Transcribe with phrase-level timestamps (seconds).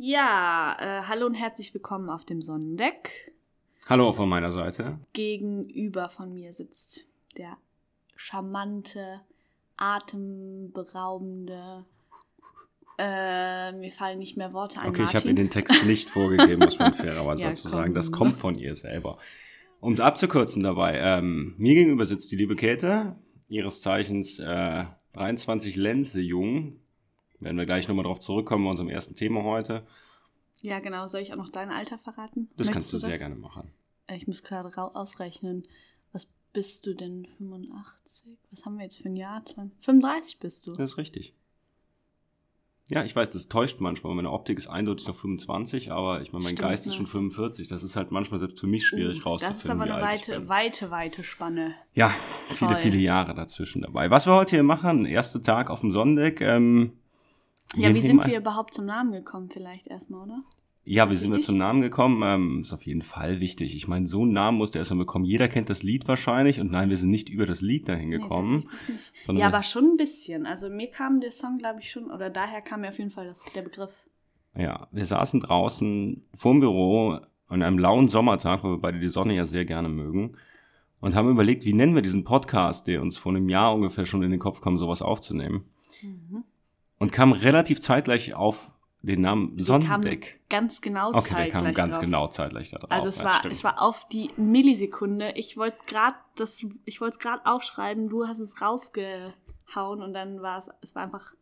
[0.00, 3.32] Ja, äh, hallo und herzlich willkommen auf dem Sonnendeck.
[3.88, 5.00] Hallo von meiner Seite.
[5.12, 7.04] Gegenüber von mir sitzt
[7.36, 7.56] der
[8.14, 9.22] charmante,
[9.76, 11.84] atemberaubende.
[12.96, 14.90] Äh, mir fallen nicht mehr Worte ein.
[14.90, 15.18] Okay, ich Martin.
[15.20, 17.92] habe ihr den Text nicht vorgegeben, muss man fairerweise Ja, dazu sagen.
[17.92, 19.18] Das kommt von ihr selber.
[19.80, 23.16] Um es abzukürzen dabei, ähm, mir gegenüber sitzt die liebe Käthe,
[23.48, 24.84] ihres Zeichens äh,
[25.14, 26.78] 23 Lenze jung.
[27.40, 29.86] Werden wir gleich nochmal drauf zurückkommen bei unserem ersten Thema heute.
[30.60, 31.06] Ja, genau.
[31.06, 32.48] Soll ich auch noch dein Alter verraten?
[32.56, 33.06] Das Möchtest kannst du das?
[33.06, 33.70] sehr gerne machen.
[34.08, 35.66] Äh, Ich muss gerade ausrechnen.
[36.12, 37.26] Was bist du denn?
[37.38, 38.24] 85?
[38.50, 39.44] Was haben wir jetzt für ein Jahr?
[39.44, 39.84] 20?
[39.84, 40.72] 35 bist du.
[40.72, 41.34] Das ist richtig.
[42.90, 44.14] Ja, ich weiß, das täuscht manchmal.
[44.14, 46.96] Meine Optik ist eindeutig noch 25, aber ich meine, mein Stimmt, Geist ist ne?
[46.96, 47.68] schon 45.
[47.68, 50.48] Das ist halt manchmal selbst für mich schwierig Uh, Das ist aber rauszufinden, eine weite,
[50.48, 51.74] weite, weite Spanne.
[51.92, 52.14] Ja,
[52.48, 52.80] viele, Toll.
[52.80, 54.10] viele Jahre dazwischen dabei.
[54.10, 56.40] Was wir heute hier machen, erster Tag auf dem Sonntag.
[56.40, 56.94] Ähm,
[57.76, 60.38] Ja, wie sind wir überhaupt zum Namen gekommen, vielleicht erstmal, oder?
[60.84, 62.22] Ja, wie sind wir zum Namen gekommen?
[62.24, 63.76] Ähm, ist auf jeden Fall wichtig.
[63.76, 65.26] Ich meine, so einen Namen musst du erstmal bekommen.
[65.26, 68.70] Jeder kennt das Lied wahrscheinlich und nein, wir sind nicht über das Lied dahin gekommen.
[69.28, 70.46] Nee, ja, aber schon ein bisschen.
[70.46, 73.26] Also mir kam der Song, glaube ich, schon, oder daher kam mir auf jeden Fall
[73.26, 73.92] das, der Begriff.
[74.56, 79.34] Ja, wir saßen draußen vorm Büro an einem lauen Sommertag, wo wir beide die Sonne
[79.34, 80.38] ja sehr gerne mögen,
[81.00, 84.22] und haben überlegt, wie nennen wir diesen Podcast, der uns vor einem Jahr ungefähr schon
[84.22, 85.64] in den Kopf kam, sowas aufzunehmen.
[86.02, 86.44] Mhm.
[86.98, 90.40] Und kam relativ zeitgleich auf den Namen kamen Sonnendeck.
[90.50, 92.04] ganz genau Okay, der zeitgleich kam ganz drauf.
[92.04, 92.90] genau zeitgleich da drauf.
[92.90, 95.32] Also es war, es war auf die Millisekunde.
[95.36, 100.42] Ich wollte gerade das, ich wollte es gerade aufschreiben, du hast es rausgehauen und dann
[100.42, 101.32] war es, es war einfach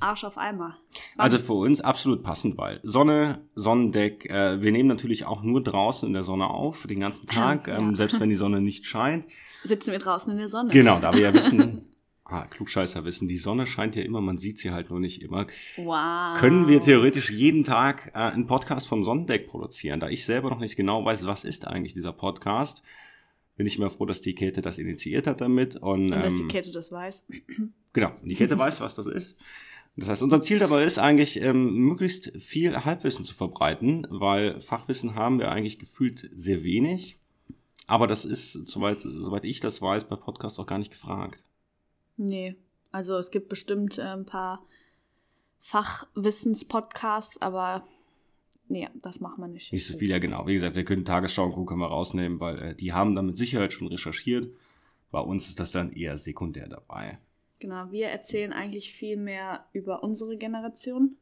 [0.00, 0.76] Arsch auf Eimer.
[1.16, 5.62] War- Also für uns absolut passend, weil Sonne, Sonnendeck, äh, wir nehmen natürlich auch nur
[5.62, 7.78] draußen in der Sonne auf, den ganzen Tag, Ja.
[7.78, 9.26] ähm, selbst wenn die Sonne nicht scheint.
[9.62, 10.70] sitzen wir draußen in der Sonne.
[10.72, 11.84] Genau, da wir ja wissen,
[12.30, 15.46] ah, Klugscheißer wissen, die Sonne scheint ja immer, man sieht sie halt nur nicht immer,
[15.76, 16.38] Wow.
[16.38, 20.00] können wir theoretisch jeden Tag äh, einen Podcast vom Sonnendeck produzieren.
[20.00, 22.82] Da ich selber noch nicht genau weiß, was ist eigentlich dieser Podcast,
[23.56, 25.76] bin ich immer froh, dass die Käthe das initiiert hat damit.
[25.76, 27.26] Und, Und dass die ähm, Kette das weiß.
[27.92, 29.36] Genau, die Kette weiß, was das ist.
[29.96, 35.16] Das heißt, unser Ziel dabei ist eigentlich, ähm, möglichst viel Halbwissen zu verbreiten, weil Fachwissen
[35.16, 37.18] haben wir eigentlich gefühlt sehr wenig.
[37.88, 41.42] Aber das ist, soweit, soweit ich das weiß, bei Podcasts auch gar nicht gefragt.
[42.20, 42.54] Nee,
[42.92, 44.62] also es gibt bestimmt äh, ein paar
[45.60, 47.86] Fachwissenspodcasts, aber
[48.68, 49.72] nee, das machen wir nicht.
[49.72, 50.46] Nicht so viel, ja genau.
[50.46, 51.64] Wie gesagt, wir können Tagesschau und Co.
[51.64, 54.52] können wir rausnehmen, weil äh, die haben da mit Sicherheit schon recherchiert.
[55.10, 57.18] Bei uns ist das dann eher sekundär dabei.
[57.58, 61.16] Genau, wir erzählen eigentlich viel mehr über unsere Generation.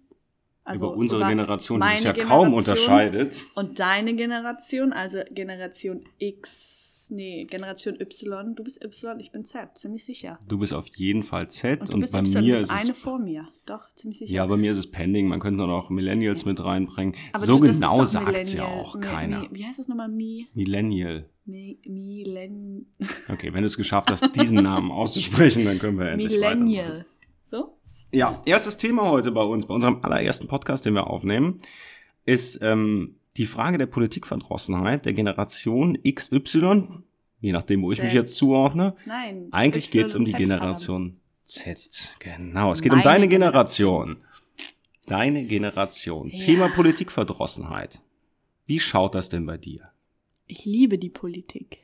[0.64, 3.44] Also über unsere Generation, die sich ja meine kaum Generation unterscheidet.
[3.54, 8.54] Und deine Generation, also Generation X, nee, Generation Y.
[8.54, 10.38] Du bist Y, ich bin Z, ziemlich sicher.
[10.48, 12.72] Du bist auf jeden Fall Z Und du bist bei Y, mir du ist bist
[12.80, 13.48] eine es vor mir.
[13.66, 14.32] Doch, ziemlich sicher.
[14.32, 15.28] Ja, bei mir ist es Pending.
[15.28, 17.14] Man könnte noch Millennials mit reinbringen.
[17.32, 19.40] Aber so du- ist genau doch sagt's ja auch keiner.
[19.40, 20.08] Mi, wie heißt das nochmal?
[20.08, 21.28] Mi, Millennial.
[21.44, 22.86] Mi, Milen,
[23.30, 26.64] Okay, wenn du es geschafft hast, diesen Namen auszusprechen, dann können wir endlich weitermachen.
[26.66, 27.06] Millennial.
[27.46, 27.78] So?
[28.12, 31.60] Ja, erstes Thema heute bei uns, bei unserem allerersten Podcast, den wir aufnehmen,
[32.26, 37.02] ist ähm, die Frage der Politikverdrossenheit der Generation XY,
[37.40, 38.14] je nachdem, wo ich mich Z.
[38.14, 38.96] jetzt zuordne.
[39.06, 39.48] Nein.
[39.52, 42.14] Eigentlich Y geht's um die Z Generation Z.
[42.18, 44.18] Genau, es geht um Meine deine Generation.
[45.06, 46.28] Deine Generation.
[46.28, 46.38] Ja.
[46.38, 48.00] Thema Politikverdrossenheit.
[48.66, 49.90] Wie schaut das denn bei dir?
[50.46, 51.78] Ich liebe die Politik.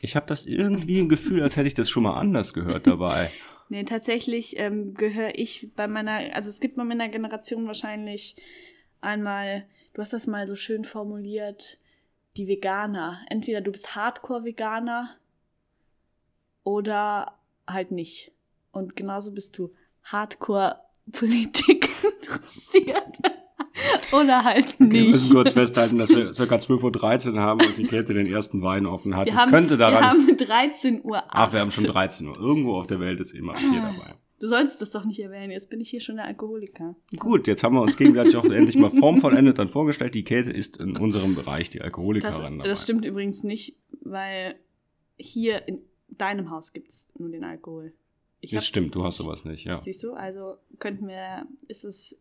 [0.00, 3.30] Ich habe das irgendwie im Gefühl, als hätte ich das schon mal anders gehört dabei.
[3.72, 8.34] Nee, tatsächlich ähm, gehöre ich bei meiner, also es gibt bei meiner Generation wahrscheinlich
[9.00, 9.64] einmal,
[9.94, 11.78] du hast das mal so schön formuliert,
[12.36, 13.20] die Veganer.
[13.28, 15.10] Entweder du bist Hardcore-Veganer
[16.64, 17.32] oder
[17.66, 18.32] halt nicht.
[18.72, 19.72] Und genauso bist du
[20.04, 21.88] Hardcore-Politik
[22.22, 23.16] interessiert.
[24.12, 25.10] oder halt Wir nicht.
[25.10, 26.32] müssen kurz festhalten, dass wir ca.
[26.56, 29.26] 12.13 Uhr haben und die Käthe den ersten Wein offen hat.
[29.26, 30.04] wir, Es haben, könnte wir daran...
[30.04, 31.22] haben 13 Uhr.
[31.28, 32.36] Ach, wir haben schon 13 Uhr.
[32.36, 34.14] Irgendwo auf der Welt ist immer vier dabei.
[34.40, 36.96] Du sollst das doch nicht erwähnen, jetzt bin ich hier schon der Alkoholiker.
[37.18, 40.14] Gut, jetzt haben wir uns gegenseitig auch endlich mal formvollendet dann vorgestellt.
[40.14, 42.68] Die Käthe ist in unserem Bereich die Das, Alkoholikerin dabei.
[42.68, 44.54] das stimmt übrigens nicht, weil
[45.18, 47.92] hier in deinem Haus gibt's nur den Alkohol.
[48.40, 49.78] Ich Das stimmt, du hast sowas nicht, ja.
[49.82, 52.16] Siehst du, also könnten wir, ist es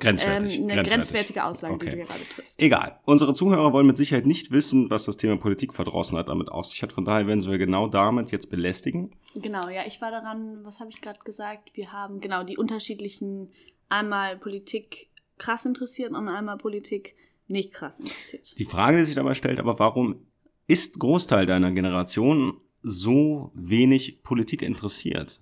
[0.00, 0.54] Grenzwertig.
[0.58, 0.92] ähm, eine grenzwertig.
[0.92, 2.00] grenzwertige Aussage, die Okay.
[2.00, 2.60] du gerade triffst.
[2.62, 2.98] Egal.
[3.04, 6.92] Unsere Zuhörer wollen mit Sicherheit nicht wissen, was das Thema Politikverdrossenheit damit auf sich hat.
[6.92, 9.12] Von daher werden sie wir genau damit jetzt belästigen.
[9.34, 11.70] Genau, ja, ich war daran, was habe ich gerade gesagt?
[11.74, 13.50] Wir haben genau die unterschiedlichen,
[13.88, 15.08] einmal Politik
[15.38, 17.14] krass interessiert und einmal Politik
[17.48, 18.56] nicht krass interessiert.
[18.58, 20.26] Die Frage, die sich dabei stellt, aber warum
[20.66, 25.40] ist Großteil deiner Generation so wenig Politik interessiert?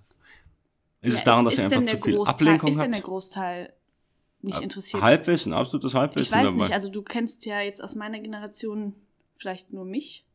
[1.01, 3.07] Ist es Ja, daran, dass ihr einfach zu viel Großteil- Ablenkung Ist denn der habt?
[3.07, 3.73] Großteil
[4.41, 5.01] nicht interessiert.
[5.03, 6.63] Halbwissen, absolutes Halbwissen ich weiß dabei.
[6.63, 8.93] nicht, also du kennst ja jetzt aus meiner Generation
[9.37, 10.25] vielleicht nur mich.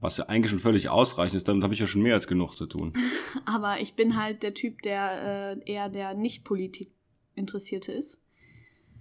[0.00, 2.54] Was ja eigentlich schon völlig ausreichend ist, damit habe ich ja schon mehr als genug
[2.56, 2.92] zu tun.
[3.46, 6.90] Aber ich bin halt der Typ, der äh, eher der nicht Politik
[7.34, 8.20] interessierte ist.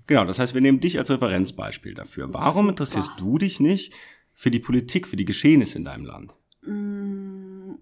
[0.08, 2.34] Genau, das heißt, wir nehmen dich als Referenzbeispiel dafür.
[2.34, 3.24] Warum interessierst Boah.
[3.24, 3.94] du dich nicht
[4.34, 6.34] für die Politik, für die Geschehnisse in deinem Land?
[6.62, 7.76] Mm,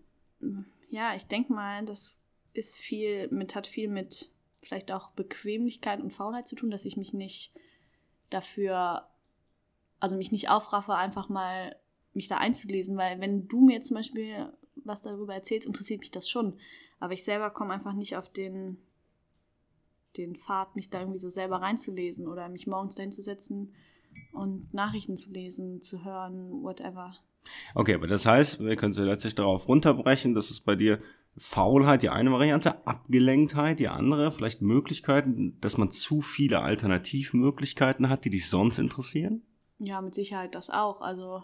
[0.90, 2.20] Ja, ich denke mal, das
[2.54, 4.30] ist viel mit, hat viel mit
[4.62, 7.52] vielleicht auch Bequemlichkeit und Faulheit zu tun, dass ich mich nicht
[8.30, 9.08] dafür,
[10.00, 11.76] also mich nicht aufraffe, einfach mal
[12.14, 14.52] mich da einzulesen, weil wenn du mir zum Beispiel
[14.84, 16.58] was darüber erzählst, interessiert mich das schon.
[17.00, 18.78] Aber ich selber komme einfach nicht auf den,
[20.18, 23.74] den Pfad, mich da irgendwie so selber reinzulesen oder mich morgens dahin zu setzen
[24.34, 27.16] und Nachrichten zu lesen, zu hören, whatever.
[27.74, 31.02] Okay, aber das heißt, wir können ja letztlich darauf runterbrechen, dass es bei dir
[31.38, 38.26] Faulheit, die eine Variante, Abgelenktheit, die andere, vielleicht Möglichkeiten, dass man zu viele Alternativmöglichkeiten hat,
[38.26, 39.42] die dich sonst interessieren?
[39.80, 41.02] Ja, mit Sicherheit das auch.
[41.02, 41.44] Also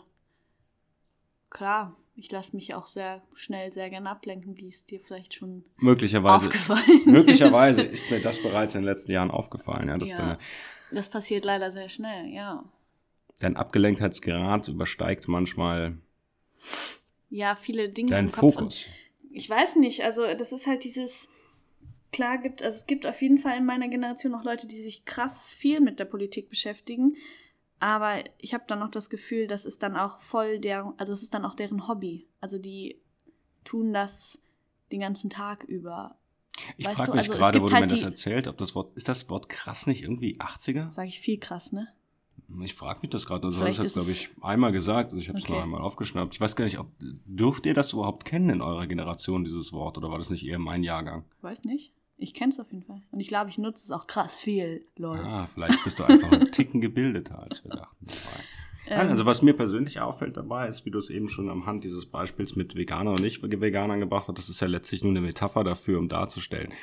[1.49, 5.63] klar, ich lasse mich auch sehr schnell sehr gern ablenken, wie es dir vielleicht schon
[5.77, 6.45] Möglicherweise.
[6.47, 8.03] aufgefallen Möglicherweise ist.
[8.03, 10.17] ist mir das bereits in den letzten Jahren aufgefallen, ja, dass Ja.
[10.17, 10.37] deine,
[10.91, 12.63] Das passiert leider sehr schnell, ja.
[13.39, 15.97] dein Abgelenktheitsgrad übersteigt manchmal
[17.29, 18.27] Ja, viele Dinge deinen.
[18.29, 18.85] Fokus.
[18.85, 18.87] Und
[19.37, 21.29] ich weiß nicht, also das ist halt dieses,
[22.11, 25.05] klar gibt, also es gibt auf jeden Fall in meiner Generation noch Leute, die sich
[25.05, 27.15] krass viel mit der Politik beschäftigen.
[27.79, 31.21] Aber ich habe dann noch das Gefühl, das ist dann auch voll der, also es
[31.21, 32.27] ist dann auch deren Hobby.
[32.41, 32.99] Also die
[33.63, 34.41] tun das
[34.91, 36.17] den ganzen Tag über.
[36.77, 39.07] Ich frage mich also gerade, wo du halt mir das erzählt, ob das Wort, ist
[39.07, 40.91] das Wort krass nicht irgendwie 80er?
[40.91, 41.87] Sage ich viel krass, ne?
[42.63, 43.45] Ich frage mich das gerade.
[43.47, 45.07] Also Vielleicht das hast ist glaube es- ich, einmal gesagt.
[45.11, 45.53] Also ich habe es Okay.
[45.53, 46.33] nur einmal aufgeschnappt.
[46.33, 49.97] Ich weiß gar nicht, ob dürft ihr das überhaupt kennen in eurer Generation, dieses Wort,
[49.97, 51.25] oder war das nicht eher mein Jahrgang?
[51.41, 51.93] Weiß nicht.
[52.19, 53.01] Ich kenne es auf jeden Fall.
[53.11, 55.23] Und ich glaube, ich nutze es auch krass viel, Leute.
[55.23, 58.07] Ah, vielleicht bist du einfach ein Ticken gebildeter, als wir dachten.
[58.89, 61.65] Nein, Ähm, also was mir persönlich auffällt dabei ist, wie du es eben schon am
[61.65, 65.21] Hand dieses Beispiels mit Veganer und Nicht-Veganern gebracht hast, das ist ja letztlich nur eine
[65.21, 66.73] Metapher dafür, um darzustellen.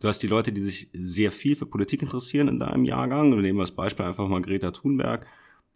[0.00, 3.34] Du hast die Leute, die sich sehr viel für Politik interessieren in deinem Jahrgang.
[3.34, 5.26] Wir nehmen als Beispiel einfach mal Greta Thunberg,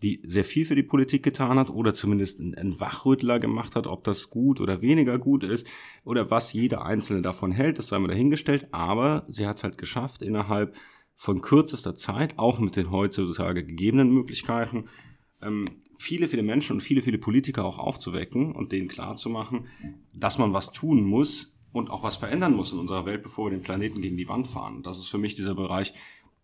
[0.03, 4.05] die sehr viel für die Politik getan hat oder zumindest einen Wachrüttler gemacht hat, ob
[4.05, 5.67] das gut oder weniger gut ist
[6.05, 8.69] oder was jeder Einzelne davon hält, das sei mal dahingestellt.
[8.73, 10.77] Aber sie hat es halt geschafft, innerhalb
[11.15, 14.89] von kürzester Zeit, auch mit den heutzutage gegebenen Möglichkeiten,
[15.43, 15.67] ähm,
[15.97, 19.67] viele, viele Menschen und viele, viele Politiker auch aufzuwecken und denen klarzumachen,
[20.13, 23.57] dass man was tun muss und auch was verändern muss in unserer Welt, bevor wir
[23.57, 24.83] den Planeten gegen die Wand fahren.
[24.83, 25.93] Das ist für mich dieser Bereich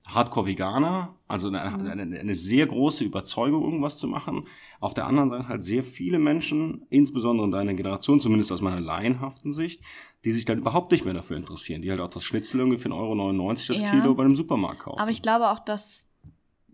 [0.04, 4.46] Hardcore-Veganer, also eine, eine, eine sehr große Überzeugung, irgendwas zu machen.
[4.80, 8.80] Auf der anderen Seite halt sehr viele Menschen, insbesondere in deiner Generation, zumindest aus meiner
[8.80, 9.82] laienhaften Sicht,
[10.24, 12.88] die sich dann überhaupt nicht mehr dafür interessieren, die halt auch das Schnitzel irgendwie für
[12.88, 13.90] 1,99 Euro das Ja.
[13.90, 14.98] Kilo bei einem Supermarkt kaufen.
[15.00, 16.08] aber ich glaube auch, dass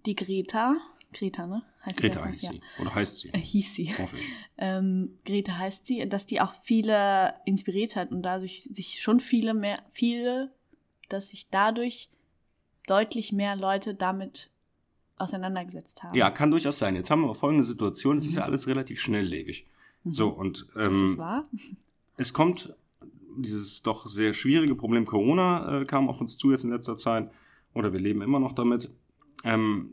[0.06, 0.76] die Greta,
[1.12, 1.62] Greta, ne?
[1.86, 2.52] Heißt Greta heißt ja.
[2.52, 2.60] sie.
[2.80, 3.28] Oder heißt sie.
[3.30, 3.96] Äh, hieß sie.
[3.96, 4.24] Hoffe ich.
[4.58, 9.54] Ähm, Greta heißt sie, dass die auch viele inspiriert hat und dadurch sich schon viele
[9.54, 10.52] mehr, viele,
[11.08, 12.10] dass sich dadurch
[12.86, 14.50] deutlich mehr Leute damit
[15.16, 16.14] auseinandergesetzt haben.
[16.14, 16.94] Ja, kann durchaus sein.
[16.94, 18.18] Jetzt haben wir aber folgende Situation.
[18.18, 19.66] Es ist ja alles relativ schnelllebig.
[20.04, 20.12] Mhm.
[20.12, 21.44] So, und Das ähm, ist wahr.
[22.16, 22.74] es kommt
[23.36, 27.30] dieses doch sehr schwierige Problem Corona äh, kam auf uns zu jetzt in letzter Zeit.
[27.74, 28.90] Oder wir leben immer noch damit.
[29.44, 29.92] Ähm,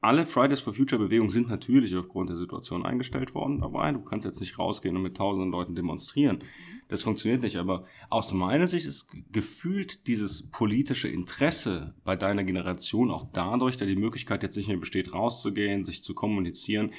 [0.00, 3.92] alle Fridays for Future Bewegungen sind natürlich aufgrund der Situation eingestellt worden dabei.
[3.92, 6.42] Du kannst jetzt nicht rausgehen und mit tausenden Leuten demonstrieren.
[6.88, 7.56] Das funktioniert nicht.
[7.56, 13.76] Aber aus meiner Sicht ist ge- gefühlt dieses politische Interesse bei deiner Generation auch dadurch,
[13.76, 16.92] da die Möglichkeit jetzt nicht mehr besteht, rauszugehen, sich zu kommunizieren,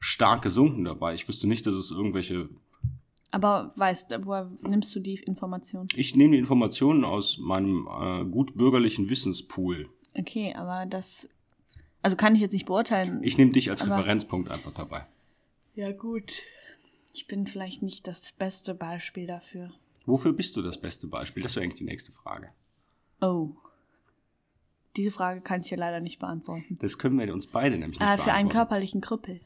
[0.00, 1.14] stark gesunken dabei.
[1.14, 2.48] Ich wüsste nicht, dass es irgendwelche
[3.30, 5.86] Aber weißt du, woher nimmst du die Information?
[5.94, 9.88] Ich nehme die Informationen aus meinem äh, gut bürgerlichen Wissenspool.
[10.18, 11.28] Okay, aber das.
[12.02, 13.22] Also kann ich jetzt nicht beurteilen.
[13.22, 15.06] Ich nehme dich als Referenzpunkt einfach dabei.
[15.74, 16.42] ja, gut.
[17.14, 19.70] Ich bin vielleicht nicht das beste Beispiel dafür.
[20.06, 21.42] Wofür bist du das beste Beispiel?
[21.42, 22.50] Das wäre eigentlich die nächste Frage.
[23.20, 23.50] Oh.
[24.96, 26.76] Diese Frage kann ich hier leider nicht beantworten.
[26.80, 28.48] Das können wir uns beide nämlich nicht Ah, für einen beantworten.
[28.50, 29.40] körperlichen Krüppel.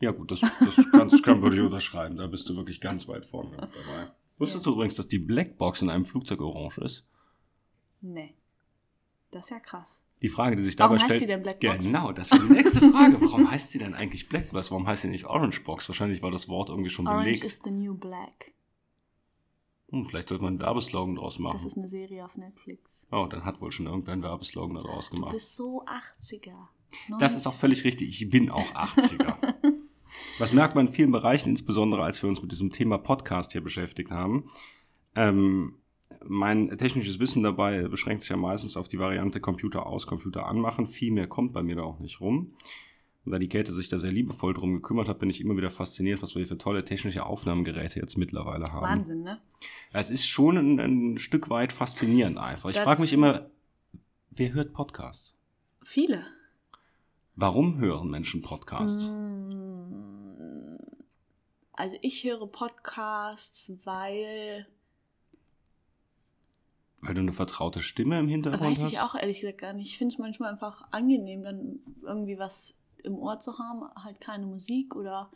[0.00, 2.16] Ja gut, das, das, kann, das kann, würde ich unterschreiben.
[2.16, 4.10] Da bist du wirklich ganz weit vorne dabei.
[4.38, 7.04] Wusstest du übrigens, dass die Blackbox in einem Flugzeug orange ist?
[8.00, 8.34] Nee.
[9.30, 10.02] Das ist ja krass.
[10.22, 11.20] Die Frage, die sich Warum dabei heißt stellt.
[11.20, 11.84] sie denn Blackbox?
[11.84, 13.18] Genau, das ist die nächste Frage.
[13.20, 14.70] Warum heißt sie denn eigentlich Blackbox?
[14.70, 15.88] Warum heißt sie nicht Orangebox?
[15.88, 17.44] Wahrscheinlich war das Wort irgendwie schon Orange belegt.
[17.44, 18.52] is the new black.
[19.90, 21.52] Hm, vielleicht sollte man einen Werbeslogan draus machen.
[21.58, 23.06] Das ist eine Serie auf Netflix.
[23.12, 25.32] Oh, dann hat wohl schon irgendwer einen Werbeslogan daraus Du gemacht.
[25.32, 26.56] bist so 80er.
[27.20, 28.08] Das ist auch völlig richtig.
[28.22, 29.36] Ich bin auch 80er.
[30.38, 33.60] Was merkt man in vielen Bereichen, insbesondere als wir uns mit diesem Thema Podcast hier
[33.60, 34.48] beschäftigt haben?
[35.14, 35.74] Ähm,
[36.28, 40.86] mein technisches Wissen dabei beschränkt sich ja meistens auf die Variante Computer aus, Computer anmachen.
[40.86, 42.54] Viel mehr kommt bei mir da auch nicht rum.
[43.24, 45.70] Und da die Käthe sich da sehr liebevoll drum gekümmert hat, bin ich immer wieder
[45.70, 48.82] fasziniert, was wir hier für tolle technische Aufnahmegeräte jetzt mittlerweile haben.
[49.00, 49.40] Wahnsinn, ne?
[49.92, 52.70] Es ist schon ein, ein Stück weit faszinierend einfach.
[52.70, 53.50] Ich frage mich immer,
[54.30, 55.34] wer hört Podcasts?
[55.82, 56.24] Viele.
[57.34, 59.08] Warum hören Menschen Podcasts?
[59.08, 60.76] Mm,
[61.72, 64.66] Also ich höre Podcasts, weil
[67.06, 68.92] Weil du eine vertraute Stimme im Hintergrund weiß hast?
[68.92, 69.86] ich auch ehrlich gesagt gar nicht.
[69.88, 74.46] Ich finde es manchmal einfach angenehm, dann irgendwie was im Ohr zu haben, halt keine
[74.46, 75.30] Musik oder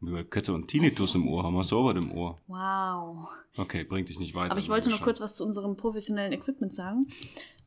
[0.00, 2.38] bei Kette und Tinnitus im Ohr haben wir so was im Ohr.
[2.46, 3.28] wow.
[3.56, 4.50] Okay, bringt dich nicht weiter.
[4.50, 7.06] Aber ich wollte noch kurz was zu unserem professionellen Equipment sagen,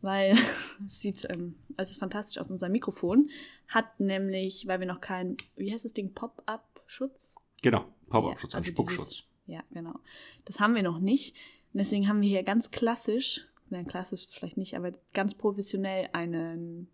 [0.02, 0.38] weil
[0.86, 2.48] es sieht, ähm, es ist fantastisch aus.
[2.52, 3.30] Unser Mikrofon
[3.68, 7.34] hat nämlich, weil wir noch kein, wie heißt das Ding, Pop-up-Schutz?
[7.64, 9.10] Genau, Pop-up-Schutz, Ja, ein also Spuckschutz.
[9.10, 9.96] dieses- Ja, genau.
[10.46, 11.36] Das haben wir noch nicht.
[11.78, 16.10] Und deswegen haben wir hier ganz klassisch, na klassisch ist vielleicht nicht, aber ganz professionell
[16.12, 16.88] einen,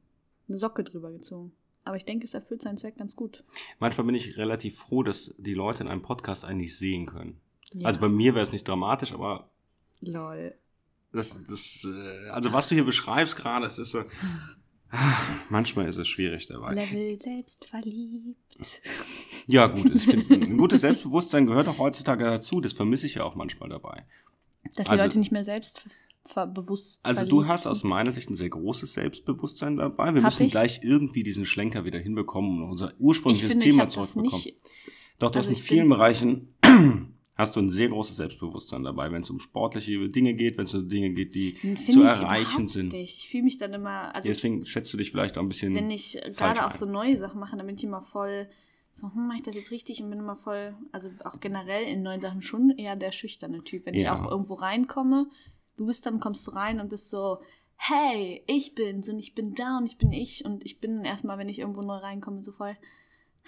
[0.49, 1.53] eine Socke drüber gezogen.
[1.85, 3.45] Aber ich denke, es erfüllt seinen Zweck ganz gut.
[3.79, 7.39] Manchmal bin ich relativ froh, dass die Leute in einem Podcast eigentlich sehen können.
[7.71, 7.87] Ja.
[7.87, 9.49] Also bei mir wäre es nicht dramatisch, aber
[10.01, 10.53] Lol.
[11.13, 14.03] das, das, äh, also was du hier beschreibst gerade, es ist so,
[15.49, 16.73] manchmal ist es schwierig dabei.
[16.73, 18.81] Level selbst verliebt.
[19.47, 22.59] Ja, gut, ich finde, ein gutes Selbstbewusstsein gehört auch heutzutage dazu.
[22.59, 24.05] Das vermisse ich ja auch manchmal dabei.
[24.75, 25.85] Dass die Also- Leute nicht mehr selbst
[26.25, 27.89] ver- bewusst Also du hast aus sind.
[27.89, 30.13] meiner Sicht ein sehr großes Selbstbewusstsein dabei.
[30.13, 30.51] Wir Hab müssen ich?
[30.51, 34.43] gleich irgendwie diesen Schlenker wieder hinbekommen und unser ich ursprüngliches finde, Thema zurückbekommen.
[34.43, 34.55] nicht.
[35.19, 36.47] Doch, du also hast in vielen Bereichen
[37.35, 40.73] hast du ein sehr großes Selbstbewusstsein dabei, wenn es um sportliche Dinge geht, wenn es
[40.73, 41.55] um Dinge geht, die
[41.89, 42.93] zu ich erreichen sind.
[42.93, 43.17] Nicht.
[43.19, 45.75] Ich fühle mich dann immer, also Deswegen schätzt du dich vielleicht auch ein bisschen.
[45.75, 46.77] wenn ich gerade auch ein.
[46.77, 48.47] so neue Sachen mache, dann bin ich immer voll
[48.93, 52.03] so, hm, mache ich das jetzt richtig und bin immer voll, also auch generell in
[52.03, 53.85] neuen Sachen schon eher der schüchterne Typ.
[53.85, 54.23] Wenn ich Ja.
[54.23, 55.27] auch irgendwo reinkomme,
[55.77, 57.39] du bist dann, kommst du rein und bist so,
[57.75, 61.39] hey, ich bin's und ich bin da und ich bin ich und ich bin erstmal,
[61.39, 62.77] wenn ich irgendwo neu reinkomme, so voll,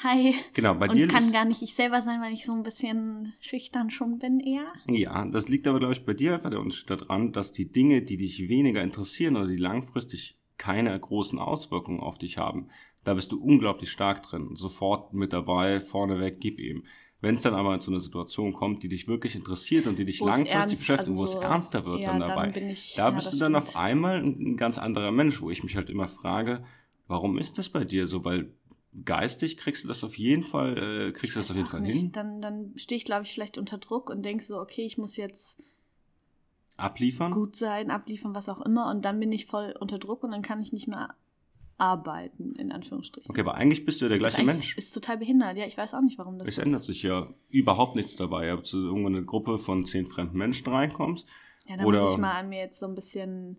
[0.03, 0.33] hi.
[0.53, 2.63] genau, bei und dir kann ist, gar nicht ich selber sein, weil ich so ein
[2.63, 4.65] bisschen schüchtern schon bin eher.
[4.87, 8.01] Ja, das liegt aber, glaube ich, bei dir einfach der Unterschied daran, dass die Dinge,
[8.01, 12.69] die dich weniger interessieren oder die langfristig keine großen Auswirkungen auf dich haben,
[13.05, 14.55] da bist du unglaublich stark drin.
[14.55, 16.83] Sofort mit dabei, vorneweg, gib ihm.
[17.21, 20.17] Wenn es dann aber zu einer Situation kommt, die dich wirklich interessiert und die dich
[20.19, 22.69] es langfristig ernst- beschäftigt, also wo es so- ernster wird ja, dann dann dabei, bin
[22.69, 23.69] ich- da ja, bist du dann stimmt.
[23.69, 26.65] auf einmal ein, ganz anderer Mensch, wo ich mich halt immer frage,
[27.07, 28.25] warum ist das bei dir so?
[28.25, 28.51] Weil
[29.05, 31.97] geistig kriegst du das auf jeden Fall, äh, kriegst du das auf jeden Fall nicht.
[31.97, 34.97] hin, Dann, dann stehe ich, glaube ich, vielleicht unter Druck und denke so, okay, ich
[34.97, 35.57] muss jetzt
[36.77, 37.31] abliefern.
[37.31, 38.89] gut sein, abliefern, was auch immer.
[38.89, 41.15] Und dann bin ich voll unter Druck und dann kann ich nicht mehr
[41.77, 43.29] arbeiten, in Anführungsstrichen.
[43.29, 44.77] Okay, aber eigentlich bist du ja der Das gleiche ist Mensch.
[44.77, 45.57] Ist total behindert.
[45.57, 46.87] Ja, ich weiß auch nicht, warum das Es so ändert ist.
[46.87, 48.53] sich ja überhaupt nichts dabei.
[48.53, 51.27] Ob du irgendwo in eine Gruppe von zehn fremden Menschen reinkommst.
[51.67, 53.57] Ja, da oder- muss ich mal an mir jetzt so ein bisschen,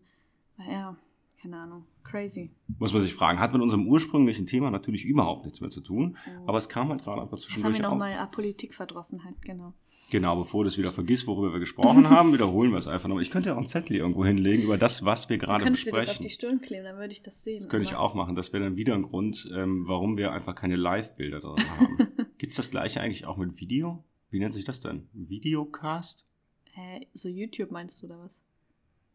[0.58, 0.96] ja,
[1.42, 2.50] keine Ahnung, crazy.
[2.78, 3.38] Muss man sich fragen.
[3.38, 6.16] Hat mit unserem ursprünglichen Thema natürlich überhaupt nichts mehr zu tun.
[6.46, 9.74] Aber es kam halt gerade einfach Jetzt haben zwischendurch wir nochmal ah, Politikverdrossenheit, genau.
[10.10, 13.22] Genau, bevor du es wieder vergisst, worüber wir gesprochen haben, wiederholen wir es einfach nochmal.
[13.22, 15.90] Ich könnte ja auch einen Zettel irgendwo hinlegen über das, was wir gerade könntest dir
[15.90, 16.22] das auf besprechen.
[16.24, 17.60] die Stirn kleben, dann würde ich das sehen.
[17.62, 18.36] Das könnte ich auch machen.
[18.36, 21.98] Das wäre dann wieder ein Grund, ähm, warum wir einfach keine Live-Bilder drin haben.
[22.38, 24.04] Gibt es das gleiche eigentlich auch mit Video?
[24.30, 25.08] Wie nennt sich das denn?
[25.12, 26.26] Videocast?
[26.72, 28.40] Hä, so YouTube meinst du oder was?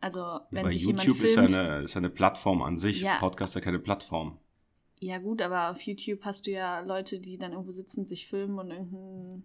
[0.01, 1.51] Also, Ja, wenn bei sich YouTube jemand ist filmt.
[1.51, 3.01] ja, eine, ist ja eine Plattform an sich.
[3.01, 3.19] Ja.
[3.19, 4.39] Podcast ist ja keine Plattform.
[4.99, 8.59] Ja, gut, aber auf YouTube hast du ja Leute, die dann irgendwo sitzen, sich filmen
[8.59, 9.43] und irgendein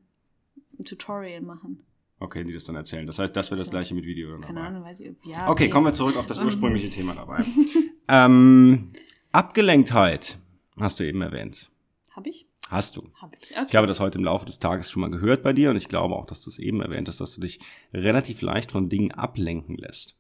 [0.79, 1.85] ein Tutorial machen.
[2.19, 3.07] Okay, die das dann erzählen.
[3.07, 4.69] Das heißt, das wäre das gleiche mit Video dann Keine dabei.
[4.69, 5.13] Ahnung, weiß ich.
[5.25, 7.45] Ja, Okay, kommen wir zurück auf das ursprüngliche Thema dabei.
[8.09, 8.93] ähm,
[9.33, 10.39] Abgelenktheit
[10.79, 11.71] hast du eben erwähnt.
[12.15, 12.47] Hab ich?
[12.69, 13.09] Hast du.
[13.21, 13.51] Hab ich.
[13.53, 13.67] Okay.
[13.69, 15.89] Ich habe das heute im Laufe des Tages schon mal gehört bei dir und ich
[15.89, 17.61] glaube auch, dass du es eben erwähnt hast, dass du dich
[17.93, 20.17] relativ leicht von Dingen ablenken lässt.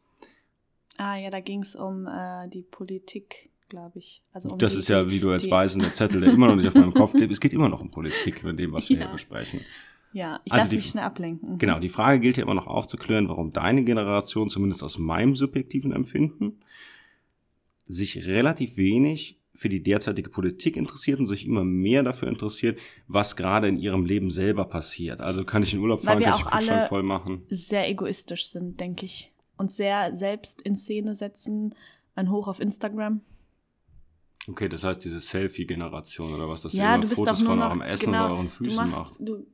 [0.98, 4.22] ah, ja, da ging es um äh, die Politik, glaube ich.
[4.32, 6.56] Also um das die, ist ja, wie du jetzt weißt, der Zettel, der immer noch
[6.56, 7.32] nicht auf meinem Kopf klebt.
[7.32, 9.04] Es geht immer noch um Politik mit dem, was wir Ja.
[9.06, 9.60] hier besprechen.
[10.12, 11.58] Ja, ich Also lasse mich schnell ablenken.
[11.58, 15.92] Genau, die Frage gilt ja immer noch aufzuklären, warum deine Generation, zumindest aus meinem subjektiven
[15.92, 16.60] Empfinden,
[17.86, 23.36] sich relativ wenig für die derzeitige Politik interessiert und sich immer mehr dafür interessiert, was
[23.36, 25.20] gerade in ihrem Leben selber passiert.
[25.20, 27.42] Also kann ich in Urlaub fahren, kann ich alle- voll machen.
[27.48, 29.32] Sehr egoistisch sind, denke ich.
[29.56, 31.74] Und sehr selbst in Szene setzen.
[32.14, 33.22] Ein Hoch auf Instagram.
[34.48, 38.06] Okay, das heißt diese Selfie-Generation oder was, dass ja, ihr immer Fotos von eurem Essen
[38.06, 39.16] genau, oder euren Füßen machst, macht.
[39.20, 39.46] du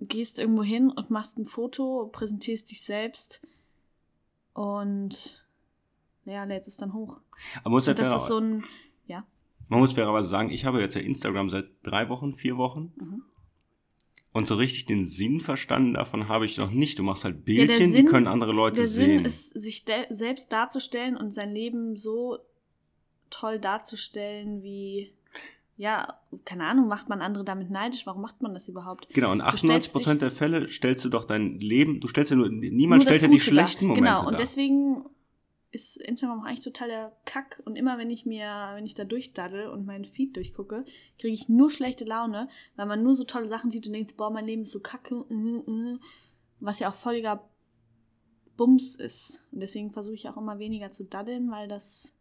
[0.00, 3.40] gehst irgendwo hin und machst ein Foto, präsentierst dich selbst
[4.54, 5.44] und
[6.24, 7.20] ja, lädst es dann hoch.
[7.60, 8.64] Aber muss Und das ist so ein,
[9.06, 9.24] ja,
[9.68, 12.92] man muss fairerweise sagen, ich habe jetzt ja Instagram seit drei Wochen, vier Wochen.
[12.96, 13.22] Mhm.
[14.32, 16.98] Und so richtig den Sinn verstanden davon habe ich noch nicht.
[16.98, 19.22] Du machst halt Bildchen, ja, Sinn, die können andere Leute der sehen.
[19.22, 22.38] Der Sinn ist, sich selbst darzustellen und sein Leben so
[23.30, 25.12] toll darzustellen, wie,
[25.78, 28.04] ja, keine Ahnung, macht man andere damit neidisch?
[28.04, 29.08] Warum macht man das überhaupt?
[29.14, 32.48] Genau, in 98 Prozent der Fälle stellst du doch dein Leben, du stellst ja nur,
[32.48, 33.94] niemand nur stellt ja die schlechten da.
[33.94, 35.04] Momente Genau, und deswegen
[35.70, 37.62] ist Instagram auch eigentlich total der Kack.
[37.64, 40.84] Und immer wenn ich mir, wenn ich da durchdaddel und meinen Feed durchgucke,
[41.20, 44.30] kriege ich nur schlechte Laune, weil man nur so tolle Sachen sieht und denkt, boah,
[44.30, 45.98] mein Leben ist so kacke, äh, äh,
[46.58, 47.48] was ja auch völliger
[48.56, 49.46] Bums ist.
[49.52, 52.16] Und deswegen versuche ich auch immer weniger zu daddeln, weil das,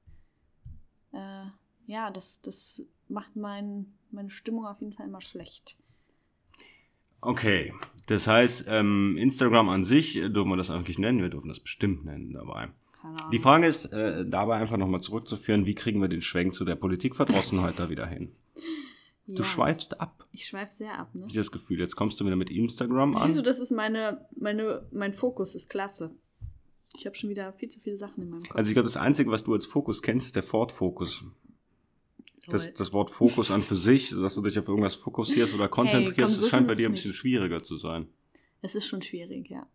[1.11, 1.45] äh,
[1.87, 5.77] ja, das, das macht mein, meine Stimmung auf jeden Fall immer schlecht.
[7.21, 7.73] Okay,
[8.05, 11.21] das heißt, ähm, Instagram an sich, dürfen wir das eigentlich nennen?
[11.21, 12.69] Wir dürfen das bestimmt nennen dabei.
[13.31, 16.75] Die Frage ist äh, dabei einfach nochmal zurückzuführen, wie kriegen wir den Schwenk zu der
[16.75, 18.33] Politikverdrossenheit da wieder hin?
[19.27, 19.43] Du ja.
[19.43, 20.23] schweifst ab.
[20.31, 21.25] Ich schweife sehr ab, ne?
[21.27, 23.23] Ich das Gefühl, jetzt kommst du wieder mit Instagram an.
[23.23, 26.11] Siehst du, das ist meine, meine, mein Fokus, ist klasse.
[26.95, 28.55] Ich habe schon wieder viel zu viele Sachen in meinem Kopf.
[28.55, 31.25] Also ich glaube, das Einzige, was du als Fokus kennst, ist der Ford-Fokus.
[32.49, 36.17] Das, das Wort Fokus an für sich, dass du dich auf irgendwas fokussierst oder konzentrierst,
[36.17, 38.07] hey, komm, so das scheint bei dir ein bisschen schwieriger zu sein.
[38.61, 39.67] Es ist schon schwierig, ja.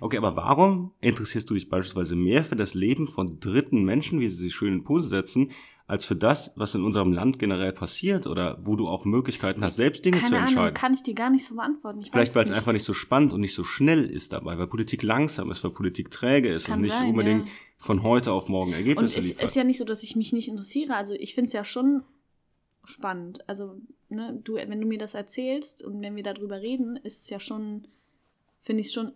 [0.00, 4.28] Okay, aber warum interessierst du dich beispielsweise mehr für das Leben von dritten Menschen, wie
[4.28, 5.52] sie sich schön in Pose setzen,
[5.86, 9.76] als für das, was in unserem Land generell passiert oder wo du auch Möglichkeiten hast,
[9.76, 10.58] selbst Dinge Keine zu entscheiden?
[10.58, 12.00] Ahnung, kann ich dir gar nicht so beantworten.
[12.02, 14.66] Ich Vielleicht, weil es einfach nicht so spannend und nicht so schnell ist dabei, weil
[14.66, 17.52] Politik langsam ist, weil Politik träge ist kann und nicht sein, unbedingt ja.
[17.78, 19.44] von heute auf morgen Ergebnisse und es liefert.
[19.44, 20.94] ist ja nicht so, dass ich mich nicht interessiere.
[20.94, 22.02] Also ich finde es ja schon
[22.88, 23.48] spannend.
[23.48, 27.30] Also, ne, du, wenn du mir das erzählst und wenn wir darüber reden, ist es
[27.30, 27.86] ja schon,
[28.62, 29.12] finde ich es schon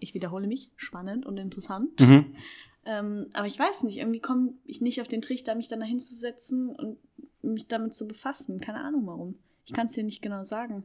[0.00, 1.98] ich wiederhole mich, spannend und interessant.
[2.00, 2.34] Mhm.
[2.84, 6.00] Ähm, aber ich weiß nicht, irgendwie komme ich nicht auf den Trichter, mich dann dahin
[6.00, 6.96] zu setzen und
[7.42, 8.62] mich damit zu befassen.
[8.62, 9.34] Keine Ahnung warum.
[9.66, 10.84] Ich kann es dir nicht genau sagen.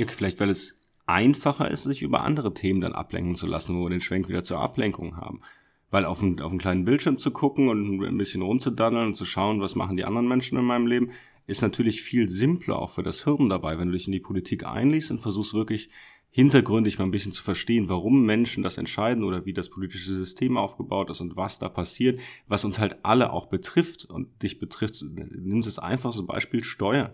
[0.00, 3.86] Okay, vielleicht weil es einfacher ist, sich über andere Themen dann ablenken zu lassen, wo
[3.86, 5.40] wir den Schwenk wieder zur Ablenkung haben.
[5.90, 9.24] Weil auf einen, auf einen kleinen Bildschirm zu gucken und ein bisschen rumzudaddeln und zu
[9.24, 11.10] schauen, was machen die anderen Menschen in meinem Leben,
[11.46, 14.66] ist natürlich viel simpler auch für das Hirn dabei, wenn du dich in die Politik
[14.66, 15.88] einliest und versuchst wirklich
[16.30, 20.58] hintergründig mal ein bisschen zu verstehen, warum Menschen das entscheiden oder wie das politische System
[20.58, 25.02] aufgebaut ist und was da passiert, was uns halt alle auch betrifft und dich betrifft.
[25.02, 27.12] Nimm das einfachste Beispiel Steuern.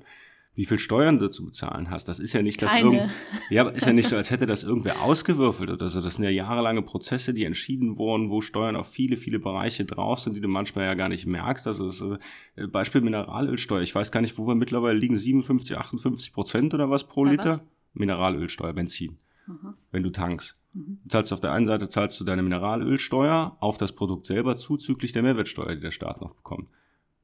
[0.54, 3.10] Wie viel Steuern du zu bezahlen hast, das ist ja nicht das irgend,
[3.48, 6.02] ja, ist ja nicht so, als hätte das irgendwer ausgewürfelt oder so.
[6.02, 10.18] Das sind ja jahrelange Prozesse, die entschieden wurden, wo Steuern auf viele, viele Bereiche drauf
[10.18, 11.66] sind, die du manchmal ja gar nicht merkst.
[11.66, 12.18] Also das ist,
[12.56, 13.80] äh, Beispiel Mineralölsteuer.
[13.80, 17.30] Ich weiß gar nicht, wo wir mittlerweile liegen, 57, 58 Prozent oder was pro ja,
[17.30, 17.50] Liter?
[17.52, 17.60] Was?
[17.94, 19.16] Mineralölsteuer, Benzin.
[19.46, 19.74] Aha.
[19.90, 20.56] Wenn du tankst.
[20.74, 20.98] Mhm.
[21.08, 25.22] Zahlst auf der einen Seite zahlst du deine Mineralölsteuer auf das Produkt selber zuzüglich der
[25.22, 26.68] Mehrwertsteuer, die der Staat noch bekommt.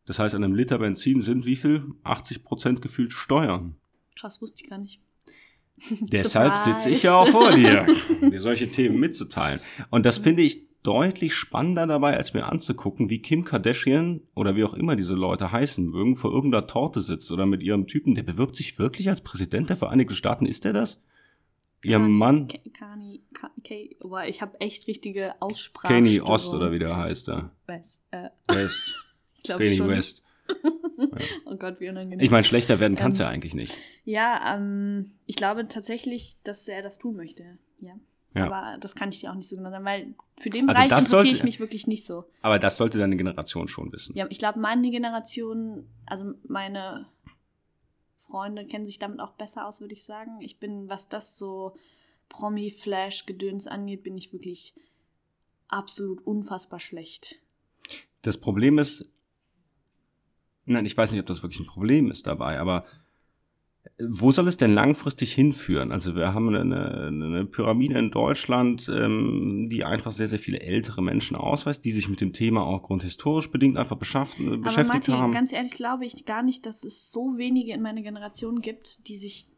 [0.09, 1.85] Das heißt, an einem Liter Benzin sind wie viel?
[2.03, 3.77] 80 Prozent gefühlt Steuern.
[4.19, 5.03] Krass, wusste ich gar nicht.
[6.01, 7.87] Deshalb sitze ich ja auch vor dir,
[8.23, 9.61] dir solche Themen mitzuteilen.
[9.91, 14.65] Und das finde ich deutlich spannender dabei, als mir anzugucken, wie Kim Kardashian oder wie
[14.65, 18.23] auch immer diese Leute heißen mögen, vor irgendeiner Torte sitzt oder mit ihrem Typen, der
[18.23, 20.47] bewirbt sich wirklich als Präsident der Vereinigten Staaten.
[20.47, 21.03] Ist der das?
[21.83, 22.49] Ihr Kani, Mann.
[22.49, 25.93] Kani, Kani, ich habe echt richtige Aussprache.
[25.93, 27.53] Kenny Ost oder wie der heißt da.
[27.67, 28.01] West.
[28.11, 28.31] Äh.
[28.49, 29.05] West.
[29.39, 29.89] ich glaube schon.
[29.89, 30.23] West.
[31.45, 32.21] oh Gott, wie unangenehm.
[32.21, 33.75] Ich meine, schlechter werden kann es ähm, ja eigentlich nicht.
[34.05, 37.59] Ja, ähm, ich glaube tatsächlich, dass er das tun möchte.
[37.81, 37.95] Ja.
[38.35, 38.47] Ja.
[38.47, 40.91] Aber das kann ich dir auch nicht so genau sagen, weil für den also Bereich
[40.91, 42.25] interessiere sollte, ich mich wirklich nicht so.
[42.43, 44.15] Aber das sollte deine Generation schon wissen.
[44.17, 47.07] Ja, ich glaube, meine Generation, also meine
[48.27, 50.41] Freunde kennen sich damit auch besser aus, würde ich sagen.
[50.41, 51.75] Ich bin, was das so
[52.29, 54.75] Promi-Flash-Gedöns angeht, bin ich wirklich
[55.69, 57.37] absolut unfassbar schlecht.
[58.23, 59.11] Das Problem ist,
[60.69, 62.85] nein, ich weiß nicht, ob das wirklich ein Problem ist dabei, aber
[63.99, 65.93] wo soll es denn langfristig hinführen?
[65.93, 71.03] Also wir haben eine, eine Pyramide in Deutschland, ähm, die einfach sehr, sehr viele ältere
[71.03, 75.15] Menschen ausweist, die sich mit dem Thema auch grundhistorisch bedingt einfach beschäftigt Aber beschäftigt Martin,
[75.15, 75.33] haben.
[75.33, 79.19] Ganz ehrlich glaube ich gar nicht, dass es so wenige in meiner Generation gibt, die
[79.19, 79.49] sich,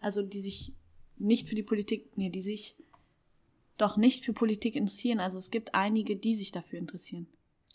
[0.00, 0.74] also die sich
[1.16, 2.76] nicht für die Politik, nee, die sich
[3.78, 5.20] doch nicht für Politik interessieren.
[5.20, 7.26] Also es gibt einige, die sich dafür interessieren.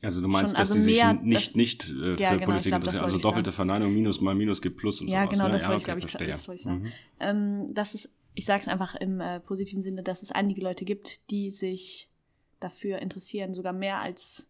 [0.04, 2.46] Also du meinst, Schon, dass also die sich nicht, das, nicht äh, ja, für genau,
[2.52, 3.06] Politik glaub, interessieren.
[3.06, 3.56] Also doppelte sagen.
[3.56, 5.32] Verneinung, Minus mal Minus gibt Plus und ja, sowas.
[5.32, 5.54] Genau, ne?
[5.54, 6.82] das ja, wollte ich, glaube ich, das wollte ich sagen.
[6.82, 6.92] Mhm.
[7.22, 10.84] Ähm, dass es, ich sage es einfach im äh, positiven Sinne, dass es einige Leute
[10.84, 12.10] gibt, die sich
[12.60, 14.46] dafür interessieren, sogar mehr als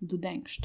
[0.00, 0.62] du denkst.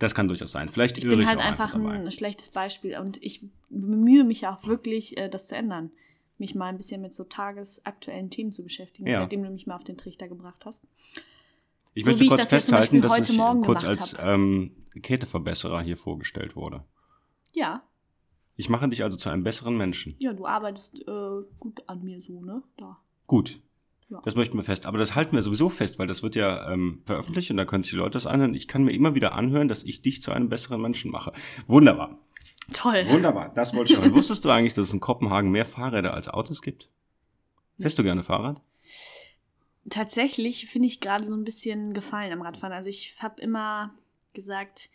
[0.00, 0.68] Das kann durchaus sein.
[0.68, 4.66] Vielleicht ich bin halt ich einfach, einfach ein schlechtes Beispiel und ich bemühe mich auch
[4.66, 5.92] wirklich, äh, das zu ändern.
[6.38, 9.20] Mich mal ein bisschen mit so tagesaktuellen Themen zu beschäftigen, ja.
[9.20, 10.82] seitdem du mich mal auf den Trichter gebracht hast.
[11.94, 16.56] Ich so möchte kurz ich das festhalten, dass ich kurz als ähm, Käteverbesserer hier vorgestellt
[16.56, 16.84] wurde.
[17.52, 17.82] Ja.
[18.56, 20.14] Ich mache dich also zu einem besseren Menschen.
[20.18, 22.62] Ja, du arbeitest äh, gut an mir so, ne?
[22.76, 22.98] Da.
[23.26, 23.60] Gut.
[24.08, 24.20] Ja.
[24.24, 24.86] Das möchten wir fest.
[24.86, 27.82] Aber das halten wir sowieso fest, weil das wird ja ähm, veröffentlicht und da können
[27.82, 28.54] sich die Leute das anhören.
[28.54, 31.32] Ich kann mir immer wieder anhören, dass ich dich zu einem besseren Menschen mache.
[31.66, 32.18] Wunderbar.
[32.72, 33.06] Toll.
[33.08, 33.52] Wunderbar.
[33.54, 34.12] Das wollte ich hören.
[34.12, 36.88] Wusstest du eigentlich, dass es in Kopenhagen mehr Fahrräder als Autos gibt?
[37.78, 38.60] Fährst du gerne Fahrrad?
[39.90, 42.72] Tatsächlich finde ich gerade so ein bisschen Gefallen am Radfahren.
[42.72, 43.94] Also ich habe immer
[44.32, 44.88] gesagt,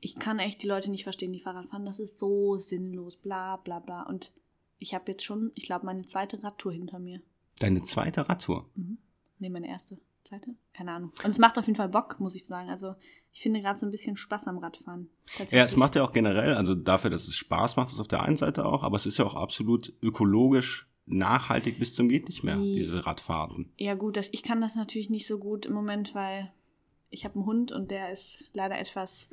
[0.00, 1.84] ich kann echt die Leute nicht verstehen, die Fahrrad fahren.
[1.84, 4.02] Das ist so sinnlos, bla bla bla.
[4.04, 4.32] Und
[4.78, 7.20] ich habe jetzt schon, ich glaube, meine zweite Radtour hinter mir.
[7.58, 8.70] Deine zweite Radtour?
[8.74, 8.98] Mhm.
[9.38, 9.98] Nee, meine erste.
[10.24, 10.54] Zweite?
[10.74, 11.12] Keine Ahnung.
[11.22, 12.68] Und es macht auf jeden Fall Bock, muss ich sagen.
[12.68, 12.94] Also
[13.32, 15.08] ich finde gerade so ein bisschen Spaß am Radfahren.
[15.50, 18.22] Ja, es macht ja auch generell, also dafür, dass es Spaß macht, ist auf der
[18.22, 22.42] einen Seite auch, aber es ist ja auch absolut ökologisch nachhaltig bis zum geht nicht
[22.42, 23.70] mehr, diese Radfahrten.
[23.78, 26.52] Ja gut, das, ich kann das natürlich nicht so gut im Moment, weil
[27.10, 29.28] ich habe einen Hund und der ist leider etwas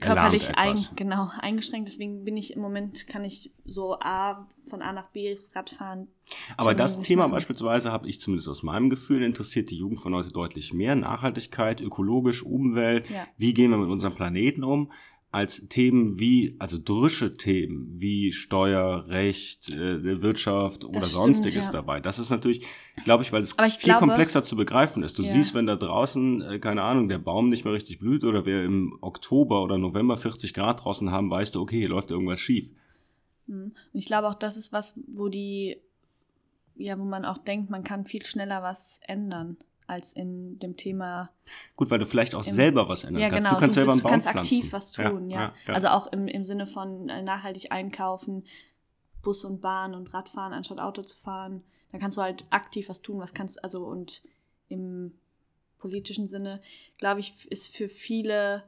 [0.00, 0.96] körperlich Erlahmt ein, etwas.
[0.96, 1.88] genau, eingeschränkt.
[1.88, 6.08] Deswegen bin ich im Moment, kann ich so A von A nach B Rad fahren.
[6.56, 7.34] Aber das Thema mal.
[7.36, 10.94] beispielsweise habe ich zumindest aus meinem Gefühl interessiert die Jugend von heute deutlich mehr.
[10.94, 13.26] Nachhaltigkeit, ökologisch, Umwelt, Ja.
[13.38, 14.92] wie gehen wir mit unserem Planeten um?
[15.30, 21.70] Als Themen wie, also drische Themen wie Steuer, Recht, äh, Wirtschaft oder stimmt, sonstiges ja.
[21.72, 22.00] dabei.
[22.00, 22.64] Das ist natürlich,
[23.04, 25.18] glaube ich, weil es ich viel glaube- komplexer zu begreifen ist.
[25.18, 25.32] Du Ja.
[25.34, 28.64] siehst, wenn da draußen, äh, keine Ahnung, der Baum nicht mehr richtig blüht oder wir
[28.64, 32.70] im Oktober oder November 40 Grad draußen haben, weißt du, okay, hier läuft irgendwas schief.
[33.46, 33.72] Mhm.
[33.92, 35.76] Und ich glaube auch, das ist was, wo die,
[36.76, 39.58] ja, wo man auch denkt, man kann viel schneller was ändern
[39.88, 41.30] als in dem Thema
[41.76, 43.44] Gut, weil du vielleicht auch Im- selber was ändern Ja, kannst.
[43.44, 43.54] genau.
[43.54, 44.54] Du kannst selber einen du Baum kannst pflanzen.
[44.58, 45.52] aktiv was tun, ja.
[45.66, 45.74] ja.
[45.74, 48.44] Also auch im, im Sinne von äh, nachhaltig einkaufen,
[49.22, 51.62] Bus und Bahn und Radfahren anstatt Auto zu fahren.
[51.90, 54.22] Da kannst du halt aktiv was tun, was kannst, also und
[54.68, 55.14] im
[55.78, 56.60] politischen Sinne,
[56.98, 58.64] glaube ich, ist für viele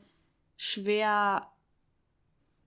[0.57, 1.47] schwer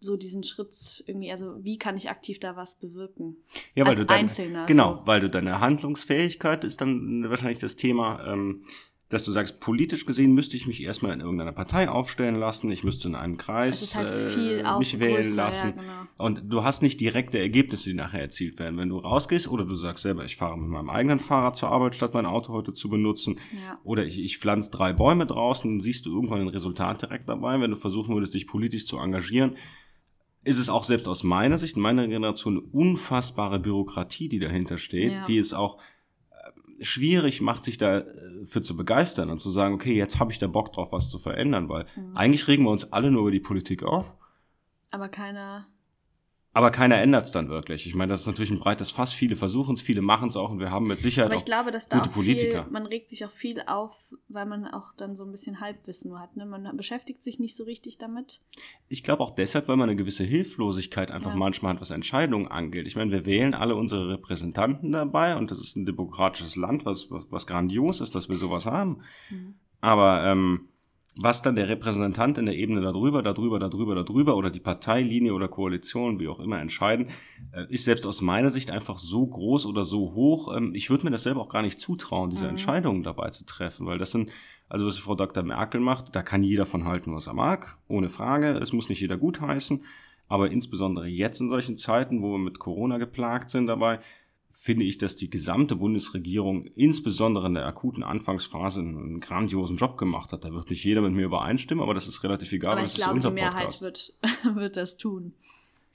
[0.03, 3.37] so diesen Schritt irgendwie, also wie kann ich aktiv da was bewirken?
[3.75, 4.65] Ja, weil als du deine, Einzelner.
[4.65, 5.07] Genau, so.
[5.07, 8.63] weil du deine Handlungsfähigkeit ist dann wahrscheinlich das Thema, ähm,
[9.13, 12.83] dass du sagst, politisch gesehen müsste ich mich erstmal in irgendeiner Partei aufstellen lassen, ich
[12.83, 15.67] müsste in einem Kreis halt äh, mich wählen größer, lassen.
[15.75, 15.93] Ja, genau.
[16.17, 18.77] Und du hast nicht direkte Ergebnisse, die nachher erzielt werden.
[18.77, 21.95] Wenn du rausgehst oder du sagst selber, ich fahre mit meinem eigenen Fahrrad zur Arbeit,
[21.95, 23.79] statt mein Auto heute zu benutzen, Ja.
[23.83, 27.59] oder ich, ich pflanze drei Bäume draußen, dann siehst du irgendwann ein Resultat direkt dabei.
[27.61, 29.57] Wenn du versuchen würdest, dich politisch zu engagieren,
[30.43, 34.77] ist es auch selbst aus meiner Sicht, in meiner Generation, eine unfassbare Bürokratie, die dahinter
[34.77, 35.23] steht, Ja.
[35.25, 35.77] die es auch
[36.31, 40.47] äh, schwierig macht, sich dafür zu begeistern und zu sagen, okay, jetzt habe ich da
[40.47, 42.17] Bock drauf, was zu verändern, weil Mhm.
[42.17, 44.13] eigentlich regen wir uns alle nur über die Politik auf.
[44.91, 45.65] Aber keiner
[46.55, 47.87] Aber keiner ändert es dann wirklich.
[47.87, 49.11] Ich meine, das ist natürlich ein breites Fass.
[49.11, 51.45] Viele versuchen es, viele machen es auch und wir haben mit Sicherheit Aber auch ich
[51.45, 52.63] glaube, dass da gute auch Politiker.
[52.63, 53.91] viel, man regt sich auch viel auf,
[54.29, 56.37] weil man auch dann so ein bisschen Halbwissen nur hat.
[56.37, 56.45] Ne?
[56.45, 58.39] Man beschäftigt sich nicht so richtig damit.
[58.87, 61.35] Ich glaube auch deshalb, weil man eine gewisse Hilflosigkeit einfach Ja.
[61.37, 62.85] manchmal hat, was Entscheidungen angeht.
[62.85, 67.09] Ich meine, wir wählen alle unsere Repräsentanten dabei und das ist ein demokratisches Land, was,
[67.09, 68.99] was, was grandios ist, dass wir sowas haben.
[69.31, 69.55] Mhm.
[69.81, 70.69] Aber ähm,
[71.15, 75.47] was dann der Repräsentant in der Ebene darüber, darüber, darüber, darüber oder die Parteilinie oder
[75.47, 77.09] Koalition, wie auch immer, entscheiden,
[77.51, 80.55] äh, ist selbst aus meiner Sicht einfach so groß oder so hoch.
[80.55, 82.51] Ähm, ich würde mir das selber auch gar nicht zutrauen, diese Mhm.
[82.51, 84.31] Entscheidungen dabei zu treffen, weil das sind,
[84.69, 85.43] also was Frau Dr.
[85.43, 88.53] Merkel macht, da kann jeder von halten, was er mag, ohne Frage.
[88.57, 89.83] Es muss nicht jeder gutheißen.
[90.29, 93.99] Aber insbesondere jetzt in solchen Zeiten, wo wir mit Corona geplagt sind dabei,
[94.55, 100.31] finde ich, dass die gesamte Bundesregierung, insbesondere in der akuten Anfangsphase, einen grandiosen Job gemacht
[100.31, 100.45] hat.
[100.45, 102.95] Da wird nicht jeder mit mir übereinstimmen, aber das ist relativ egal, Aber ich das
[102.95, 104.13] glaube, die Mehrheit wird,
[104.53, 105.33] wird das tun.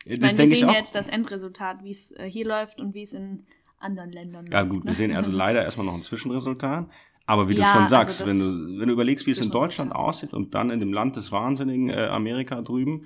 [0.04, 2.94] das Ich meine, wir sehen ja jetzt das Endresultat, wie es äh, hier läuft und
[2.94, 3.46] wie es in
[3.78, 4.70] anderen Ländern Ja läuft.
[4.70, 6.88] gut, wir sehen also leider erstmal noch ein Zwischenresultat.
[7.26, 9.40] Aber wie du Ja, schon also sagst, das wenn, du, wenn du überlegst, wie es
[9.40, 9.50] in.
[9.50, 13.04] Deutschland aussieht und dann in dem Land des Wahnsinnigen äh, Amerika drüben,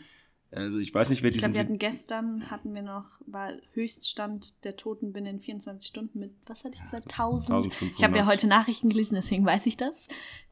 [0.53, 1.55] also ich weiß nicht, wer Ich glaube, diesen...
[1.55, 6.65] wir hatten gestern, hatten wir noch, war Höchststand der Toten binnen 24 Stunden mit, was
[6.65, 7.57] hatte ich gesagt, 1000?
[7.57, 7.99] 1500.
[7.99, 10.09] Ich habe ja heute Nachrichten gelesen, deswegen weiß ich das.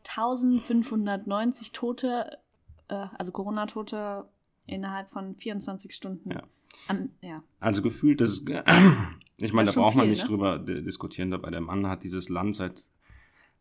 [0.08, 2.38] 1590 Tote,
[2.88, 4.28] äh, also Corona-Tote
[4.66, 6.30] innerhalb von 24 Stunden.
[6.30, 6.42] Ja.
[6.88, 7.42] An, ja.
[7.58, 8.48] Also gefühlt, das ist,
[9.38, 10.28] ich meine, da braucht man viel, nicht ne?
[10.28, 11.50] drüber di- diskutieren dabei.
[11.50, 12.88] Der Mann hat dieses Land seit,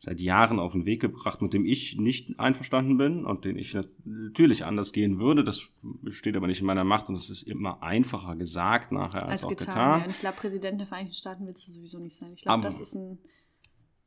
[0.02, 3.74] seit Jahren auf den Weg gebracht, mit dem ich nicht einverstanden bin und den ich
[3.74, 5.44] nat- natürlich anders gehen würde.
[5.44, 5.68] Das
[6.10, 9.44] steht aber nicht in meiner Macht und es ist immer einfacher gesagt nachher als, Als
[9.44, 9.66] auch getan.
[9.68, 10.00] getan.
[10.00, 10.06] Ja.
[10.06, 12.32] Und ich glaube, Präsident der Vereinigten Staaten willst du sowieso nicht sein.
[12.34, 13.20] Ich glaube, das ist ein.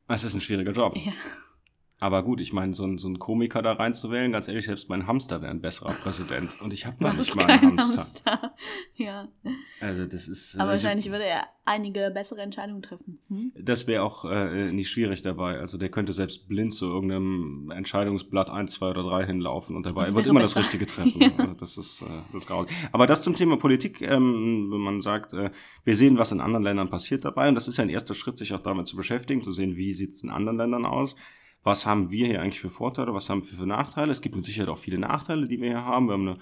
[0.08, 0.96] Es ist ein schwieriger Job.
[0.96, 1.12] Ja.
[2.02, 5.06] Aber gut, ich meine, so, ein, so einen Komiker da reinzuwählen, ganz ehrlich, selbst mein
[5.06, 6.50] Hamster wäre ein besserer Präsident.
[6.60, 8.00] Und ich habe noch nicht mal einen Hamster.
[8.00, 8.54] Hamster.
[8.96, 9.28] Ja.
[9.80, 10.56] Also das ist.
[10.56, 13.20] Aber also, wahrscheinlich würde er einige bessere Entscheidungen treffen.
[13.28, 13.52] Hm?
[13.56, 15.58] Das wäre auch äh, nicht schwierig dabei.
[15.58, 20.12] Also der könnte selbst blind zu irgendeinem Entscheidungsblatt 1, 2 oder 3 hinlaufen und dabei
[20.12, 20.56] wird immer besser.
[20.56, 21.20] das Richtige treffen.
[21.20, 21.30] ja.
[21.36, 22.52] also das ist äh, das ist
[22.90, 25.50] Aber das zum Thema Politik, ähm, wenn man sagt, äh,
[25.84, 27.48] wir sehen, was in anderen Ländern passiert dabei.
[27.48, 29.94] Und das ist ja ein erster Schritt, sich auch damit zu beschäftigen, zu sehen, wie
[29.94, 31.14] sieht es in anderen Ländern aus
[31.64, 34.10] was haben wir hier eigentlich für Vorteile, was haben wir für Nachteile.
[34.10, 36.06] Es gibt mit Sicherheit auch viele Nachteile, die wir hier haben.
[36.06, 36.38] Wir haben eine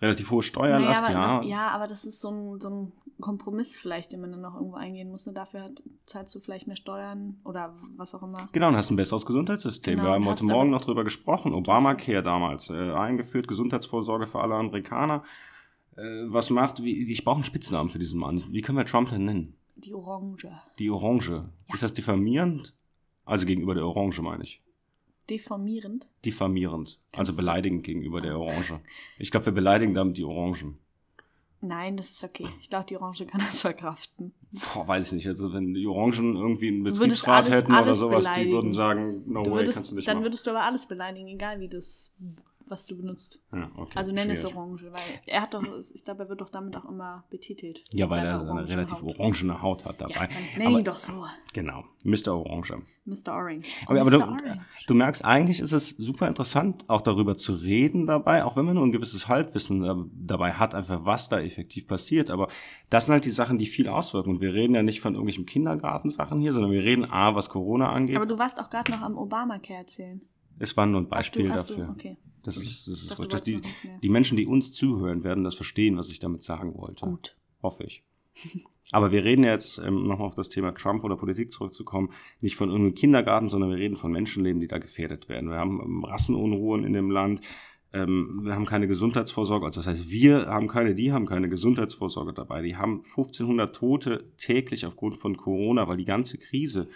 [0.00, 1.36] relativ hohe Steuerlast, naja, ja.
[1.38, 4.54] Das, ja, aber das ist so ein, so ein Kompromiss vielleicht, den man dann noch
[4.54, 5.26] irgendwo eingehen muss.
[5.26, 5.32] Ne?
[5.32, 5.70] Dafür
[6.06, 8.48] zahlst du vielleicht mehr Steuern oder was auch immer.
[8.52, 9.96] Genau, und hast ein besseres Gesundheitssystem.
[9.96, 11.54] Genau, wir haben heute Morgen noch drüber gesprochen.
[11.54, 15.24] Obamacare damals äh, eingeführt, Gesundheitsvorsorge für alle Amerikaner.
[15.96, 18.44] Äh, was macht, wie, ich brauche einen Spitznamen für diesen Mann.
[18.50, 19.56] Wie können wir Trump denn nennen?
[19.76, 20.50] Die Orange.
[20.78, 21.30] Die Orange.
[21.68, 21.74] Ja.
[21.74, 22.74] Ist das diffamierend?
[23.28, 24.62] Also gegenüber der Orange meine ich.
[25.28, 26.08] Deformierend?
[26.24, 26.98] Diffamierend.
[27.12, 28.80] Also beleidigend gegenüber der Orange.
[29.18, 30.78] Ich glaube, wir beleidigen damit die Orangen.
[31.60, 32.46] Nein, das ist okay.
[32.60, 34.32] Ich glaube, die Orange kann das verkraften.
[34.72, 35.26] Boah, weiß ich nicht.
[35.26, 38.48] Also wenn die Orangen irgendwie einen Betriebsrat alles, hätten alles oder sowas, beleidigen.
[38.48, 40.24] die würden sagen, no du way, würdest, kannst du nicht Dann machen.
[40.24, 42.10] würdest du aber alles beleidigen, egal wie du es
[42.70, 43.42] was du benutzt.
[43.52, 43.92] Ja, okay.
[43.94, 45.62] Also nenn es Orange, weil er hat doch,
[45.94, 47.82] ich glaube, er wird doch damit auch immer betitelt.
[47.90, 49.18] Ja, weil er eine relativ Haut.
[49.18, 50.28] orangene Haut hat dabei.
[50.30, 51.24] Ja, nenn ihn doch so.
[51.52, 52.34] Genau, Mr.
[52.34, 52.82] Orange.
[53.04, 53.32] Mr.
[53.32, 53.66] Orange.
[53.86, 54.36] Aber, aber du,
[54.86, 58.74] du, merkst, eigentlich ist es super interessant, auch darüber zu reden dabei, auch wenn man
[58.74, 62.30] nur ein gewisses Halbwissen dabei hat, einfach was da effektiv passiert.
[62.30, 62.48] Aber
[62.90, 64.30] das sind halt die Sachen, die viel auswirken.
[64.30, 67.90] Und wir reden ja nicht von irgendwelchen Kindergartensachen hier, sondern wir reden A, was Corona
[67.90, 68.16] angeht.
[68.16, 70.20] Aber du warst auch gerade noch am Obamacare erzählen.
[70.58, 71.86] Es war nur ein Beispiel hast du, dafür.
[71.86, 72.16] Du, okay.
[72.56, 73.60] Das ist, das ist dass die,
[74.02, 77.06] die Menschen, die uns zuhören, werden das verstehen, was ich damit sagen wollte.
[77.06, 77.36] Gut.
[77.62, 78.04] Hoffe ich.
[78.90, 82.70] Aber wir reden jetzt, ähm, nochmal auf das Thema Trump oder Politik zurückzukommen, nicht von
[82.70, 85.50] irgendeinem Kindergarten, sondern wir reden von Menschenleben, die da gefährdet werden.
[85.50, 87.42] Wir haben ähm, Rassenunruhen in dem Land,
[87.92, 92.32] ähm, wir haben keine Gesundheitsvorsorge, also das heißt, wir haben keine, die haben keine Gesundheitsvorsorge
[92.32, 92.62] dabei.
[92.62, 96.88] Die haben 1500 Tote täglich aufgrund von Corona, weil die ganze Krise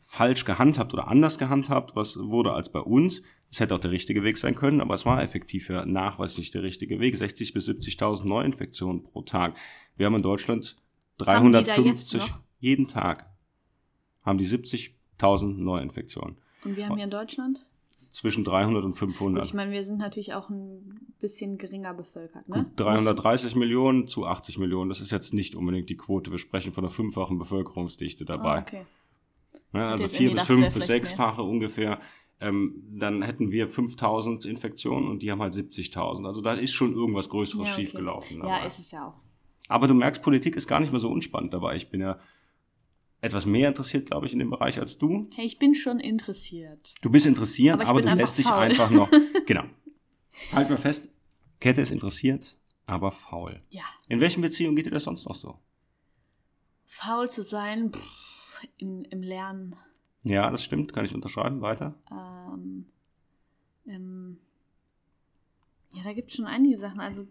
[0.00, 3.22] falsch gehandhabt oder anders gehandhabt, was wurde als bei uns.
[3.50, 6.62] Es hätte auch der richtige Weg sein können, aber es war effektiv ja nachweislich der
[6.62, 7.14] richtige Weg.
[7.14, 9.56] 60.000 bis 70.000 Neuinfektionen pro Tag.
[9.96, 10.76] Wir haben in Deutschland
[11.18, 12.22] 350
[12.58, 13.30] jeden Tag
[14.22, 16.36] haben die 70.000 Neuinfektionen.
[16.64, 17.64] Und wir haben hier in Deutschland?
[18.10, 19.42] Zwischen 300 und 500.
[19.42, 22.48] Gut, ich meine, wir sind natürlich auch ein bisschen geringer bevölkert.
[22.48, 22.64] Ne?
[22.64, 26.30] Gut, 330 Millionen zu 80 Millionen, das ist jetzt nicht unbedingt die Quote.
[26.30, 28.58] Wir sprechen von einer fünffachen Bevölkerungsdichte dabei.
[28.58, 28.86] Oh, okay.
[29.74, 32.00] Ja, also vier bis fünf bis sechsfache ungefähr
[32.40, 36.26] ähm, dann hätten wir 5000 Infektionen und die haben halt 70.000.
[36.26, 37.82] Also da ist schon irgendwas Größeres ja, okay.
[37.82, 38.38] schiefgelaufen.
[38.38, 39.14] Ja, ist es ja auch.
[39.68, 41.76] Aber du merkst, Politik ist gar nicht mehr so unspannend dabei.
[41.76, 42.18] Ich bin ja
[43.20, 45.28] etwas mehr interessiert, glaube ich, in dem Bereich als du.
[45.34, 46.94] Hey, ich bin schon interessiert.
[47.00, 49.10] Du bist interessiert, aber, aber du lässt dich einfach noch.
[49.46, 49.64] genau.
[50.52, 51.12] Halt mal fest,
[51.60, 53.62] Kette ist interessiert, aber faul.
[53.70, 53.84] Ja.
[54.08, 55.58] In welchen Beziehungen geht dir das sonst noch so?
[56.84, 59.74] Faul zu sein, pff, in, im Lernen
[60.26, 61.60] ja, das stimmt, kann ich unterschreiben.
[61.60, 61.94] Weiter.
[62.10, 62.86] Ähm,
[63.86, 64.38] ähm,
[65.92, 67.00] ja, da gibt es schon einige Sachen.
[67.00, 67.26] Also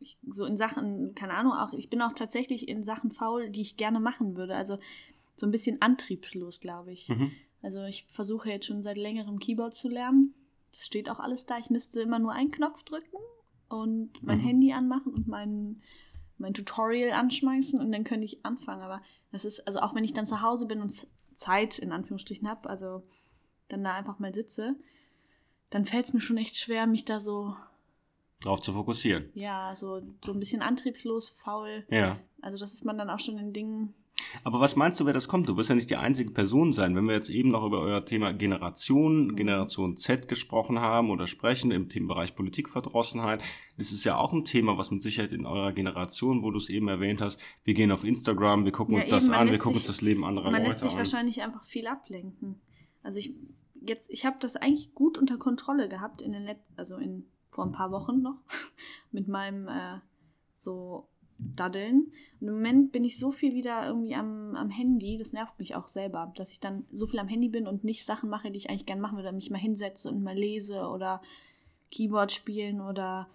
[0.00, 3.60] ich, so in Sachen, keine Ahnung, auch ich bin auch tatsächlich in Sachen faul, die
[3.60, 4.54] ich gerne machen würde.
[4.54, 4.78] Also
[5.36, 7.08] so ein bisschen antriebslos, glaube ich.
[7.08, 7.32] Mhm.
[7.62, 10.34] Also ich versuche jetzt schon seit längerem Keyboard zu lernen.
[10.70, 11.58] Das steht auch alles da.
[11.58, 13.18] Ich müsste immer nur einen Knopf drücken
[13.68, 14.44] und mein mhm.
[14.44, 15.82] Handy anmachen und mein,
[16.38, 18.82] mein Tutorial anschmeißen und dann könnte ich anfangen.
[18.82, 21.06] Aber das ist, also auch wenn ich dann zu Hause bin und
[21.40, 23.02] Zeit in Anführungsstrichen habe, also
[23.68, 24.76] dann da einfach mal sitze,
[25.70, 27.56] dann fällt es mir schon echt schwer, mich da so
[28.40, 29.30] drauf zu fokussieren.
[29.34, 31.84] Ja, so, so ein bisschen antriebslos, faul.
[31.90, 32.18] Ja.
[32.42, 33.94] Also das ist man dann auch schon in Dingen,
[34.44, 35.48] aber was meinst du, wer das kommt?
[35.48, 36.96] Du wirst ja nicht die einzige Person sein.
[36.96, 39.36] Wenn wir jetzt eben noch über euer Thema Generation, mhm.
[39.36, 43.40] Generation Z gesprochen haben oder sprechen im Themenbereich Politikverdrossenheit,
[43.76, 46.68] das ist ja auch ein Thema, was mit Sicherheit in eurer Generation, wo du es
[46.68, 49.58] eben erwähnt hast, wir gehen auf Instagram, wir gucken ja, uns eben, das an, wir
[49.58, 50.62] gucken sich, uns das Leben anderer Leute an.
[50.62, 52.60] Man lässt sich wahrscheinlich einfach viel ablenken.
[53.02, 53.34] Also ich
[53.80, 57.64] jetzt, ich habe das eigentlich gut unter Kontrolle gehabt in den Let also in vor
[57.64, 58.38] ein paar Wochen noch
[59.10, 59.98] mit meinem äh,
[60.56, 61.08] so
[61.56, 62.12] daddeln.
[62.40, 65.74] Und im Moment bin ich so viel wieder irgendwie am, am Handy, das nervt mich
[65.74, 68.58] auch selber, dass ich dann so viel am Handy bin und nicht Sachen mache, die
[68.58, 71.20] ich eigentlich gerne machen würde, mich mal hinsetze und mal lese oder
[71.90, 73.28] Keyboard spielen oder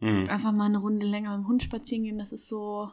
[0.00, 0.28] mhm.
[0.28, 2.18] einfach mal eine Runde länger mit dem Hund spazieren gehen.
[2.18, 2.90] Das ist so.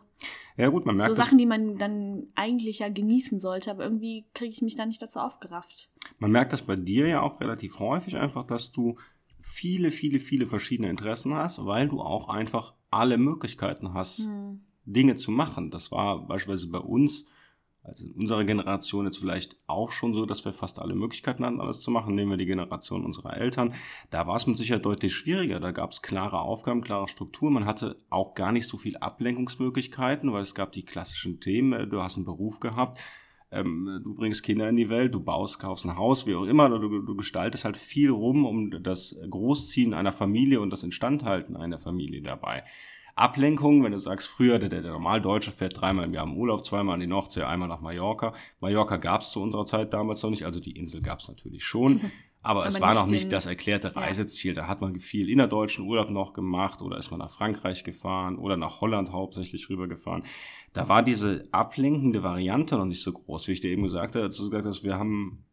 [0.58, 1.16] Ja, gut, man merkt.
[1.16, 4.86] So Sachen, die man dann eigentlich ja genießen sollte, aber irgendwie kriege ich mich da
[4.86, 5.90] nicht dazu aufgerafft.
[6.20, 8.98] Man merkt das bei dir ja auch relativ häufig einfach, dass du
[9.42, 14.62] viele, viele, viele verschiedene Interessen hast, weil du auch einfach alle Möglichkeiten hast, hm.
[14.86, 15.72] Dinge zu machen.
[15.72, 17.26] Das war beispielsweise bei uns
[17.86, 21.60] Also in unserer Generation jetzt vielleicht auch schon so, dass wir fast alle Möglichkeiten hatten,
[21.60, 22.16] alles zu machen.
[22.16, 23.74] Nehmen wir die Generation unserer Eltern.
[24.10, 25.60] Da war es mit Sicherheit deutlich schwieriger.
[25.60, 27.54] Da gab es klare Aufgaben, klare Strukturen.
[27.54, 31.90] Man hatte auch gar nicht so viel Ablenkungsmöglichkeiten, weil es gab die klassischen Themen.
[31.90, 33.00] Du hast einen Beruf gehabt.
[33.54, 36.70] Ähm, du bringst Kinder in die Welt, du baust, kaufst ein Haus, wie auch immer,
[36.70, 41.80] du, du gestaltest halt viel rum um das Großziehen einer Familie und das Instandhalten einer
[41.80, 42.64] Familie dabei.
[43.16, 46.96] Ablenkung, wenn du sagst, früher der, der Normaldeutsche fährt dreimal im Jahr im Urlaub, zweimal
[46.96, 48.34] in die Nordsee, einmal nach Mallorca.
[48.60, 51.64] Mallorca gab es zu unserer Zeit damals noch nicht, also die Insel gab es natürlich
[51.64, 52.02] schon.
[52.46, 54.54] Aber, aber es war noch nicht das erklärte Reiseziel.
[54.54, 54.64] Ja.
[54.64, 58.58] Da hat man viel innerdeutschen Urlaub noch gemacht oder ist man nach Frankreich gefahren oder
[58.58, 60.26] nach Holland hauptsächlich rübergefahren.
[60.74, 64.26] Da war diese ablenkende Variante noch nicht so groß, wie ich dir eben gesagt habe.
[64.26, 65.46] Als du gesagt hast, wir haben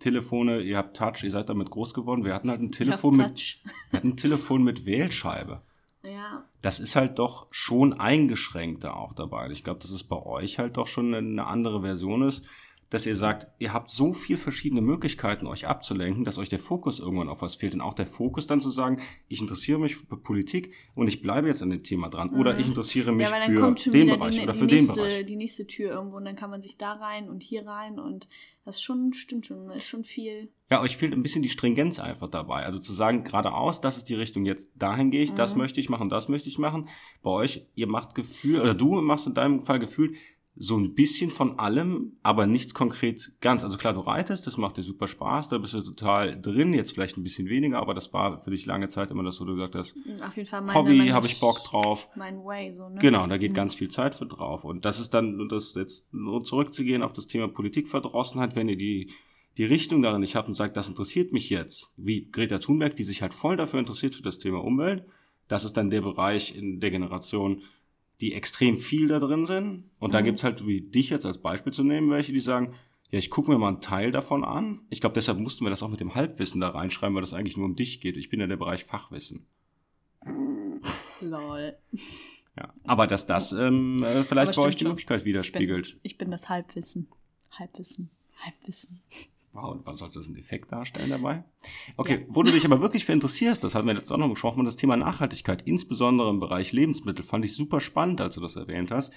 [0.00, 2.24] Telefone, ihr habt Touch, ihr seid damit groß geworden.
[2.24, 5.62] Wir hatten halt ein Telefon mit, wir hatten ein Telefon mit Wählscheibe.
[6.02, 6.44] Ja.
[6.60, 9.48] Das ist halt doch schon eingeschränkter auch dabei.
[9.50, 12.44] Ich glaube, dass es bei euch halt doch schon eine andere Version ist,
[12.92, 16.98] dass ihr sagt, ihr habt so viel verschiedene Möglichkeiten, euch abzulenken, dass euch der Fokus
[16.98, 17.72] irgendwann auf was fehlt.
[17.72, 21.48] Und auch der Fokus dann zu sagen, ich interessiere mich für Politik und ich bleibe
[21.48, 22.32] jetzt an dem Thema dran.
[22.32, 22.40] Mhm.
[22.40, 25.26] Oder ich interessiere mich ja, für den Bereich die, oder die für nächste, den Bereich.
[25.26, 28.28] Die nächste Tür irgendwo und dann kann man sich da rein und hier rein und
[28.66, 30.50] das schon, stimmt schon, ist schon viel.
[30.70, 32.66] Ja, euch fehlt ein bisschen die Stringenz einfach dabei.
[32.66, 35.36] Also zu sagen, geradeaus, das ist die Richtung, jetzt dahin gehe ich, mhm.
[35.36, 36.90] das möchte ich machen, das möchte ich machen.
[37.22, 40.14] Bei euch, ihr macht Gefühl, oder du machst in deinem Fall Gefühl,
[40.54, 43.64] so ein bisschen von allem, aber nichts konkret ganz.
[43.64, 46.92] Also klar, du reitest, das macht dir super Spaß, da bist du total drin, jetzt
[46.92, 49.54] vielleicht ein bisschen weniger, aber das war für dich lange Zeit immer das, wo du
[49.54, 52.08] gesagt hast, Auf jeden Fall meine, Hobby, habe ich Bock drauf.
[52.16, 52.98] Mein Way, so, ne?
[53.00, 53.56] Genau, da geht mhm.
[53.56, 54.64] ganz viel Zeit für drauf.
[54.64, 59.10] Und das ist dann, das jetzt nur zurückzugehen auf das Thema Politikverdrossenheit, wenn ihr die,
[59.56, 63.04] die Richtung darin nicht habt und sagt, das interessiert mich jetzt, wie Greta Thunberg, die
[63.04, 65.06] sich halt voll dafür interessiert für das Thema Umwelt,
[65.48, 67.62] das ist dann der Bereich in der Generation,
[68.22, 69.90] die extrem viel da drin sind.
[69.98, 70.12] Und mhm.
[70.12, 72.74] dann gibt's halt, wie dich jetzt als Beispiel zu nehmen, welche, die sagen,
[73.10, 74.86] ja, ich gucke mir mal einen Teil davon an.
[74.88, 77.56] Ich glaube, deshalb mussten wir das auch mit dem Halbwissen da reinschreiben, weil das eigentlich
[77.56, 78.16] nur um dich geht.
[78.16, 79.44] Ich bin ja der Bereich Fachwissen.
[81.20, 81.76] Lol.
[82.56, 85.86] Ja, aber dass das ähm, äh, vielleicht bei euch die Möglichkeit widerspiegelt.
[85.86, 87.08] Ich bin, ich bin das Halbwissen.
[87.50, 88.10] Halbwissen.
[88.38, 89.02] Halbwissen.
[89.52, 91.44] Wow, und was soll das einen Effekt darstellen dabei?
[91.98, 92.26] Okay, ja.
[92.28, 94.76] wo du dich aber wirklich für interessierst, das hatten wir jetzt auch noch besprochen, das
[94.76, 99.12] Thema Nachhaltigkeit, insbesondere im Bereich Lebensmittel, fand ich super spannend, als du das erwähnt hast.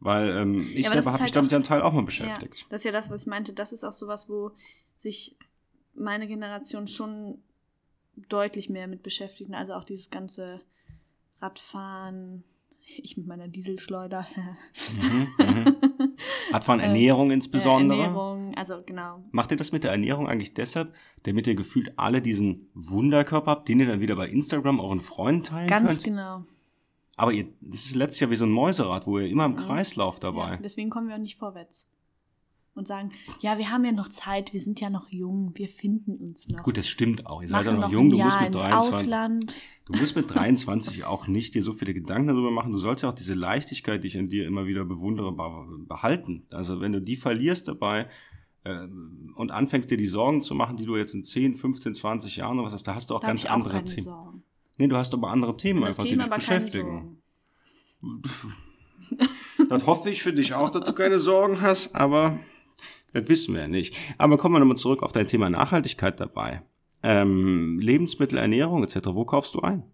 [0.00, 2.60] Weil ähm, ich ja, selber habe halt mich damit ja einen Teil auch mal beschäftigt.
[2.60, 3.52] Ja, das ist ja das, was ich meinte.
[3.52, 4.52] Das ist auch sowas, wo
[4.96, 5.36] sich
[5.94, 7.38] meine Generation schon
[8.28, 9.52] deutlich mehr mit beschäftigt.
[9.52, 10.60] Also auch dieses ganze
[11.40, 12.44] Radfahren,
[12.86, 14.26] ich mit meiner Dieselschleuder.
[14.92, 15.76] mhm, mhm.
[16.52, 18.02] Radfahren, Ernährung äh, insbesondere.
[18.02, 19.24] Ernährung, also genau.
[19.30, 20.94] Macht ihr das mit der Ernährung eigentlich deshalb,
[21.24, 25.44] damit ihr gefühlt alle diesen Wunderkörper habt, den ihr dann wieder bei Instagram euren Freunden
[25.44, 25.98] teilen Ganz könnt?
[25.98, 26.44] Ganz genau.
[27.16, 29.56] Aber ihr, das ist letztlich ja wie so ein Mäuserad, wo ihr immer im mhm.
[29.56, 30.52] Kreis lauft dabei.
[30.52, 31.88] Ja, deswegen kommen wir auch nicht vorwärts
[32.74, 36.16] und sagen, ja, wir haben ja noch Zeit, wir sind ja noch jung, wir finden
[36.16, 36.62] uns noch.
[36.62, 37.42] Gut, das stimmt auch.
[37.42, 38.94] Ihr seid ja noch, noch jung, du musst mit 23.
[38.94, 39.64] Ausland.
[39.86, 42.72] Du musst mit 23 auch nicht dir so viele Gedanken darüber machen.
[42.72, 46.46] Du sollst ja auch diese Leichtigkeit, die ich in dir immer wieder bewundere, behalten.
[46.50, 48.08] Also wenn du die verlierst dabei
[48.64, 48.86] äh,
[49.34, 52.58] und anfängst dir die Sorgen zu machen, die du jetzt in 10, 15, 20 Jahren
[52.58, 54.02] oder was hast, da hast du auch da ganz andere auch Themen.
[54.02, 54.42] Sorgen.
[54.78, 57.22] Nee, du hast aber andere Themen einfach, Themen, die dich beschäftigen.
[59.68, 62.38] das hoffe ich für dich auch, dass du keine Sorgen hast, aber
[63.14, 63.96] das wissen wir ja nicht.
[64.18, 66.62] Aber kommen wir nochmal zurück auf dein Thema Nachhaltigkeit dabei.
[67.02, 69.08] Ähm, Lebensmittel, Ernährung etc.
[69.12, 69.84] Wo kaufst du ein?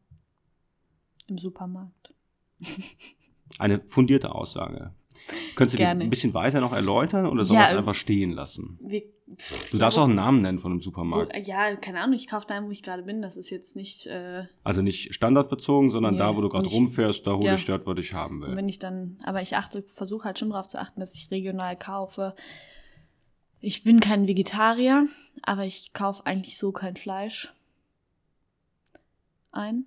[1.27, 2.15] Im Supermarkt.
[3.59, 4.93] Eine fundierte Aussage.
[5.55, 8.33] Könntest du die ein bisschen weiter noch erläutern oder soll ja, man es einfach stehen
[8.33, 8.79] lassen?
[8.81, 9.03] Wir,
[9.71, 11.35] du darfst auch einen Namen nennen von einem Supermarkt.
[11.35, 13.23] Wo, ja, keine Ahnung, ich kaufe da, wo ich gerade bin.
[13.23, 14.07] Das ist jetzt nicht.
[14.07, 17.65] Äh, also nicht standardbezogen, sondern nee, da, wo du gerade rumfährst, da hole ja, ich
[17.67, 18.57] dort, was ich haben will.
[18.57, 21.77] Wenn ich dann, aber ich achte, versuche halt schon darauf zu achten, dass ich regional
[21.77, 22.35] kaufe,
[23.61, 25.07] ich bin kein Vegetarier,
[25.43, 27.53] aber ich kaufe eigentlich so kein Fleisch
[29.53, 29.87] ein.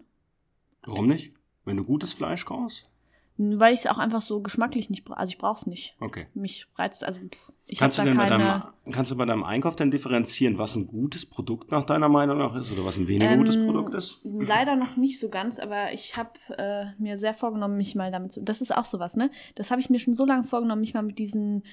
[0.84, 1.34] Warum nicht?
[1.66, 2.90] Wenn du gutes Fleisch kaufst?
[3.38, 5.18] Weil ich es auch einfach so geschmacklich nicht brauche.
[5.18, 5.96] Also ich brauche es nicht.
[6.00, 6.28] Okay.
[6.36, 7.20] Mich reizt, also
[7.66, 8.44] ich kannst du denn keine...
[8.44, 12.10] bei deinem, kannst du bei deinem Einkauf dann differenzieren, was ein gutes Produkt nach deiner
[12.10, 14.20] Meinung nach ist oder was ein weniger ähm, gutes Produkt ist?
[14.24, 18.34] Leider noch nicht so ganz, aber ich habe äh, mir sehr vorgenommen, mich mal damit
[18.34, 18.42] zu.
[18.42, 19.32] Das ist auch sowas, ne?
[19.56, 21.64] Das habe ich mir schon so lange vorgenommen, mich mal mit diesen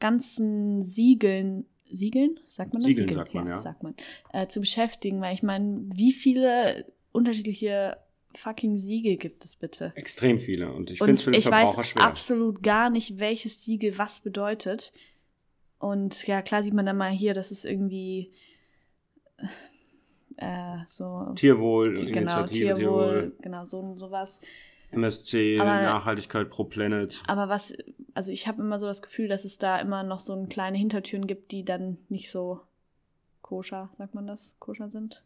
[0.00, 2.88] ganzen Siegeln, Siegeln, sagt man das?
[2.88, 3.24] Siegeln, Siegeln?
[3.24, 3.52] sagt man, ja.
[3.52, 3.60] ja.
[3.60, 3.94] Sagt man,
[4.32, 7.96] äh, zu beschäftigen, weil ich meine, wie viele unterschiedliche
[8.34, 9.92] fucking Siegel gibt es bitte?
[9.96, 12.02] Extrem viele und ich finde es für den Verbraucher schwer.
[12.02, 14.92] Ich weiß absolut gar nicht, welches Siegel was bedeutet.
[15.78, 18.32] Und ja, klar sieht man dann mal hier, dass es irgendwie
[20.36, 24.40] äh, so Tierwohl, genau, Tierwohl, Tierwohl, genau so sowas.
[24.90, 27.22] MSC, Aber- Nachhaltigkeit pro Planet.
[27.26, 27.72] Aber was,
[28.14, 31.26] also ich habe immer so das Gefühl, dass es da immer noch so kleine Hintertüren
[31.26, 32.60] gibt, die dann nicht so
[33.42, 35.22] koscher, sagt man das, koscher sind.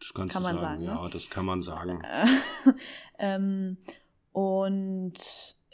[0.00, 1.02] Das kannst Kann du man sagen, sagen, ne?
[1.04, 2.02] ja, das kann man sagen.
[2.02, 2.26] Äh,
[3.18, 3.76] ähm,
[4.32, 5.14] und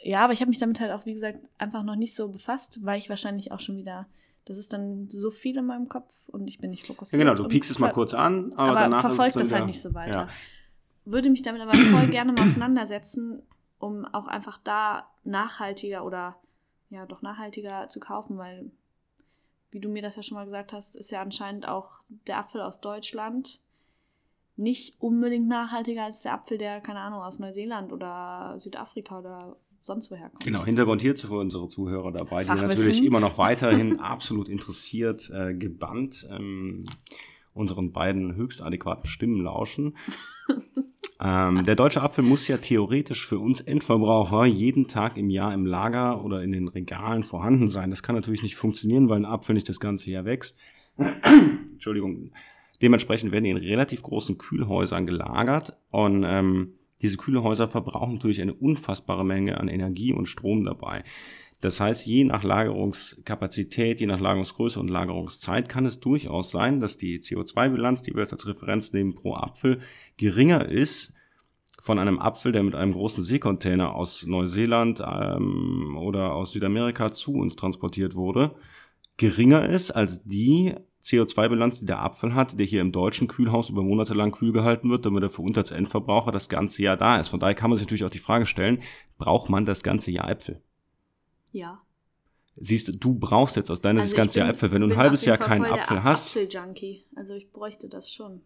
[0.03, 2.79] ja, aber ich habe mich damit halt auch, wie gesagt, einfach noch nicht so befasst,
[2.83, 4.07] weil ich wahrscheinlich auch schon wieder,
[4.45, 7.19] das ist dann so viel in meinem Kopf und ich bin nicht Ja, fokussiert.
[7.19, 9.59] genau, du piekst es mal kurz an, aber, Aber, danach verfolgt ist es das dann
[9.59, 10.19] halt wieder- nicht so weiter.
[10.21, 10.27] Ja.
[11.05, 13.41] Würde mich damit aber voll gerne mal auseinandersetzen,
[13.79, 16.35] um auch einfach da nachhaltiger oder
[16.89, 18.71] ja doch nachhaltiger zu kaufen, weil,
[19.71, 22.61] wie du mir das ja schon mal gesagt hast, ist ja anscheinend auch der Apfel
[22.61, 23.59] aus Deutschland
[24.57, 30.11] nicht unbedingt nachhaltiger als der Apfel, der, keine Ahnung, aus Neuseeland oder Südafrika oder sonst
[30.11, 30.43] woher kommt.
[30.43, 35.55] Genau, Hintergrund hierzu für unsere Zuhörer dabei, die natürlich immer noch weiterhin absolut interessiert, äh,
[35.55, 36.85] gebannt ähm,
[37.53, 39.97] unseren beiden höchst adäquaten Stimmen lauschen.
[41.23, 45.65] ähm, der deutsche Apfel muss ja theoretisch für uns Endverbraucher jeden Tag im Jahr im
[45.65, 47.91] Lager oder in den Regalen vorhanden sein.
[47.91, 50.57] Das kann natürlich nicht funktionieren, weil ein Apfel nicht das ganze Jahr wächst.
[50.97, 52.31] Entschuldigung.
[52.81, 58.53] Dementsprechend werden die in relativ großen Kühlhäusern gelagert und ähm, diese Kühlhäuser verbrauchen natürlich eine
[58.53, 61.03] unfassbare Menge an Energie und Strom dabei.
[61.61, 66.97] Das heißt, je nach Lagerungskapazität, je nach Lagerungsgröße und Lagerungszeit kann es durchaus sein, dass
[66.97, 69.79] die CO2-Bilanz, die wir jetzt als Referenz nehmen pro Apfel,
[70.25, 71.13] geringer ist
[71.81, 77.33] von einem Apfel, der mit einem großen Seekontainer aus Neuseeland ähm, oder aus Südamerika zu
[77.33, 78.53] uns transportiert wurde,
[79.17, 83.81] geringer ist als die CO2-Bilanz, die der Apfel hat, der hier im deutschen Kühlhaus über
[83.81, 87.19] Monate lang kühl gehalten wird, damit er für uns als Endverbraucher das ganze Jahr da
[87.19, 87.29] ist.
[87.29, 88.83] Von daher kann man sich natürlich auch die Frage stellen,
[89.17, 90.61] braucht man das ganze Jahr Äpfel?
[91.51, 91.81] Ja.
[92.57, 94.71] Siehst du, du brauchst jetzt aus deiner Also Sicht ich das ganze Jahr bin- Äpfel.
[94.71, 97.05] Wenn du ein bin halbes Jahr keinen Apfel hast, Apfel-Junkie.
[97.15, 98.41] Also ich bräuchte das schon.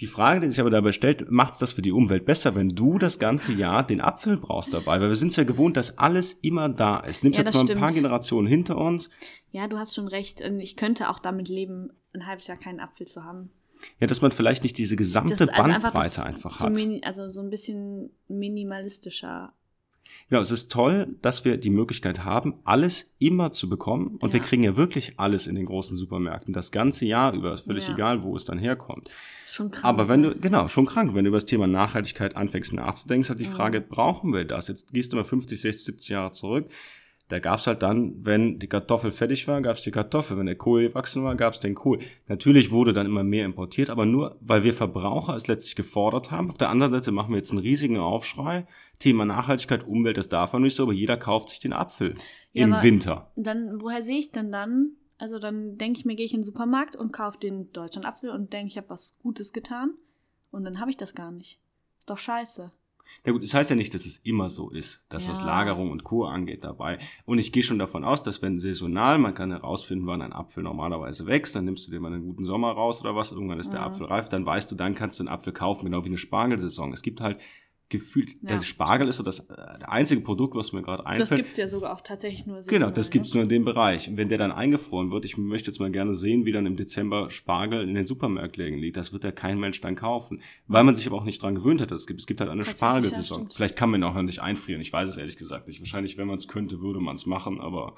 [0.00, 2.98] Die Frage, die sich aber dabei stellt, macht's das für die Umwelt besser, wenn du
[2.98, 5.00] das ganze Jahr den Apfel brauchst dabei?
[5.00, 7.24] Weil wir sind ja gewohnt, dass alles immer da ist.
[7.24, 7.92] Nimmst Ja, jetzt das mal ein paar.
[7.92, 9.08] Generationen hinter uns.
[9.52, 10.42] Ja, du hast schon recht.
[10.42, 13.50] Und Ich könnte auch damit leben, ein halbes Jahr keinen Apfel zu haben.
[14.00, 16.64] Ja, dass man vielleicht nicht diese gesamte Das ist also einfach, Bandbreite das einfach so
[16.64, 16.72] hat.
[16.74, 19.52] mini- also so ein bisschen minimalistischer.
[20.28, 24.16] Genau, es ist toll, dass wir die Möglichkeit haben, alles immer zu bekommen.
[24.20, 24.46] Und wir Ja.
[24.46, 27.54] kriegen ja wirklich alles in den großen Supermärkten, das ganze Jahr über.
[27.54, 27.94] Ist völlig Ja.
[27.94, 29.08] egal, wo es dann herkommt.
[29.46, 29.84] Schon krass.
[29.84, 33.30] Aber wenn du, genau, schon krank, wenn du über das Thema Nachhaltigkeit anfängst nachzudenken, ist
[33.30, 33.50] halt die Mhm.
[33.52, 34.66] Frage, brauchen wir das?
[34.68, 36.66] Jetzt gehst du mal 50, 60, 70 Jahre zurück.
[37.28, 40.38] Da gab's halt dann, wenn die Kartoffel fertig war, gab's die Kartoffel.
[40.38, 41.98] Wenn der Kohl gewachsen war, gab's den Kohl.
[42.28, 46.50] Natürlich wurde dann immer mehr importiert, aber nur, weil wir Verbraucher es letztlich gefordert haben.
[46.50, 48.66] Auf der anderen Seite machen wir jetzt einen riesigen Aufschrei.
[48.98, 52.14] Thema Nachhaltigkeit, Umwelt, das darf man nicht so, aber jeder kauft sich den Apfel
[52.52, 53.30] Ja, im Winter.
[53.36, 54.92] Dann, woher sehe ich denn dann?
[55.18, 58.52] Also dann denke ich mir, gehe ich in den Supermarkt und kaufe den Deutschlandapfel und
[58.52, 59.94] denke, ich habe was Gutes getan.
[60.50, 61.58] Und dann habe ich das gar nicht.
[61.98, 62.70] Ist doch scheiße.
[63.24, 65.46] Ja gut, das heißt ja nicht, dass es immer so ist, dass was Ja.
[65.46, 66.24] Lagerung und Co.
[66.24, 66.98] angeht dabei.
[67.24, 70.64] Und ich gehe schon davon aus, dass wenn saisonal, man kann herausfinden, wann ein Apfel
[70.64, 73.72] normalerweise wächst, dann nimmst du dir mal einen guten Sommer raus oder was, irgendwann ist
[73.72, 73.86] der Ja.
[73.86, 76.92] Apfel reif, dann weißt du, dann kannst du den Apfel kaufen, genau wie eine Spargelsaison.
[76.92, 77.38] Es gibt halt
[77.88, 78.56] gefühlt, Ja.
[78.56, 79.54] der Spargel ist so das äh,
[79.86, 81.38] einzige Produkt, was mir gerade Das einfällt.
[81.40, 83.10] gibt es ja sogar auch tatsächlich nur Genau, saisonal, das ne?
[83.12, 84.08] gibt's nur in dem Bereich.
[84.08, 86.76] Und wenn der dann eingefroren wird, ich möchte jetzt mal gerne sehen, wie dann im
[86.76, 88.96] Dezember Spargel in den Supermärkten liegt.
[88.96, 90.40] Das wird ja kein Mensch dann kaufen.
[90.66, 91.92] Weil man sich aber auch nicht dran gewöhnt hat.
[91.92, 93.42] Es gibt, es gibt halt eine Spargelsaison.
[93.44, 93.48] ja.
[93.54, 94.80] Vielleicht kann man ihn auch noch nicht einfrieren.
[94.80, 95.78] Ich weiß es ehrlich gesagt nicht.
[95.80, 97.94] Wahrscheinlich, wenn man es könnte, würde man es machen, aber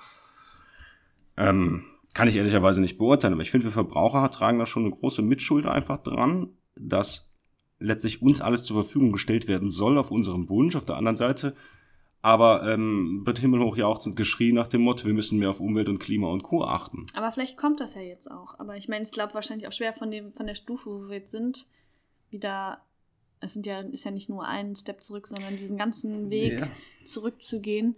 [1.36, 1.84] ähm,
[2.14, 3.32] kann ich ehrlicherweise nicht beurteilen.
[3.34, 7.30] Aber ich finde, wir Verbraucher tragen da schon eine große Mitschuld einfach dran, dass
[7.79, 10.76] letztlich uns alles zur Verfügung gestellt werden soll auf unserem Wunsch.
[10.76, 11.55] Auf der anderen Seite
[12.20, 16.01] aber ähm, wird himmelhoch jauchzend geschrien nach dem Motto, wir müssen mehr auf Umwelt und
[16.01, 16.64] Klima und Co.
[16.64, 17.07] achten.
[17.14, 18.59] Aber vielleicht kommt das ja jetzt auch.
[18.59, 21.18] Aber ich meine, ich glaube wahrscheinlich auch schwer von, dem, von der Stufe, wo wir
[21.18, 21.66] jetzt sind,
[22.31, 22.83] wieder.
[23.41, 26.68] Es sind ja, ist ja nicht nur ein Step zurück, sondern diesen ganzen Weg Ja.
[27.05, 27.95] zurückzugehen.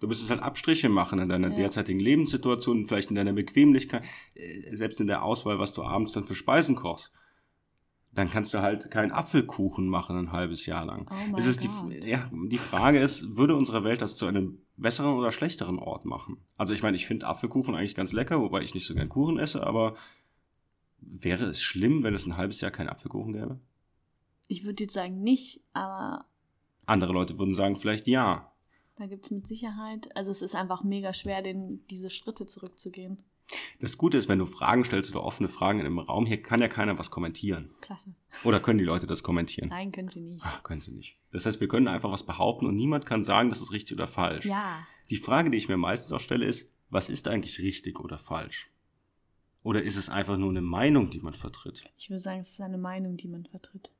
[0.00, 1.56] Du müsstest halt Abstriche machen in deiner Ja.
[1.56, 4.02] derzeitigen Lebenssituation, vielleicht in deiner Bequemlichkeit,
[4.34, 7.12] äh, selbst in der Auswahl, was du abends dann für Speisen kochst.
[8.16, 11.06] Dann kannst du halt keinen Apfelkuchen machen ein halbes Jahr lang.
[11.10, 15.14] Oh es ist die, ja, die Frage ist, würde unsere Welt das zu einem besseren
[15.14, 16.38] oder schlechteren Ort machen?
[16.56, 19.38] Also ich meine, ich finde Apfelkuchen eigentlich ganz lecker, wobei ich nicht so gern Kuchen
[19.38, 19.96] esse, aber
[20.98, 23.60] wäre es schlimm, wenn es ein halbes Jahr keinen Apfelkuchen gäbe?
[24.48, 26.24] Ich würde jetzt sagen nicht, aber
[26.86, 28.50] Andere Leute würden sagen vielleicht ja.
[28.96, 30.16] da gibt es mit Sicherheit.
[30.16, 33.18] Also es ist einfach mega schwer, den, diese Schritte zurückzugehen.
[33.80, 36.60] Das Gute ist, wenn du Fragen stellst oder offene Fragen in einem Raum, hier kann
[36.60, 37.70] ja keiner was kommentieren.
[37.80, 38.14] Klasse.
[38.44, 39.68] Oder können die Leute das kommentieren?
[39.68, 40.44] Nein, können sie nicht.
[40.44, 41.16] Ah, können sie nicht.
[41.30, 44.08] Das heißt, wir können einfach was behaupten und niemand kann sagen, das ist richtig oder
[44.08, 44.44] falsch.
[44.44, 44.86] Ja.
[45.10, 48.70] Die Frage, die ich mir meistens auch stelle, ist, was ist eigentlich richtig oder falsch?
[49.62, 51.84] Oder ist es einfach nur eine Meinung, die man vertritt?
[51.96, 53.90] Ich würde sagen, es ist eine Meinung, die man vertritt.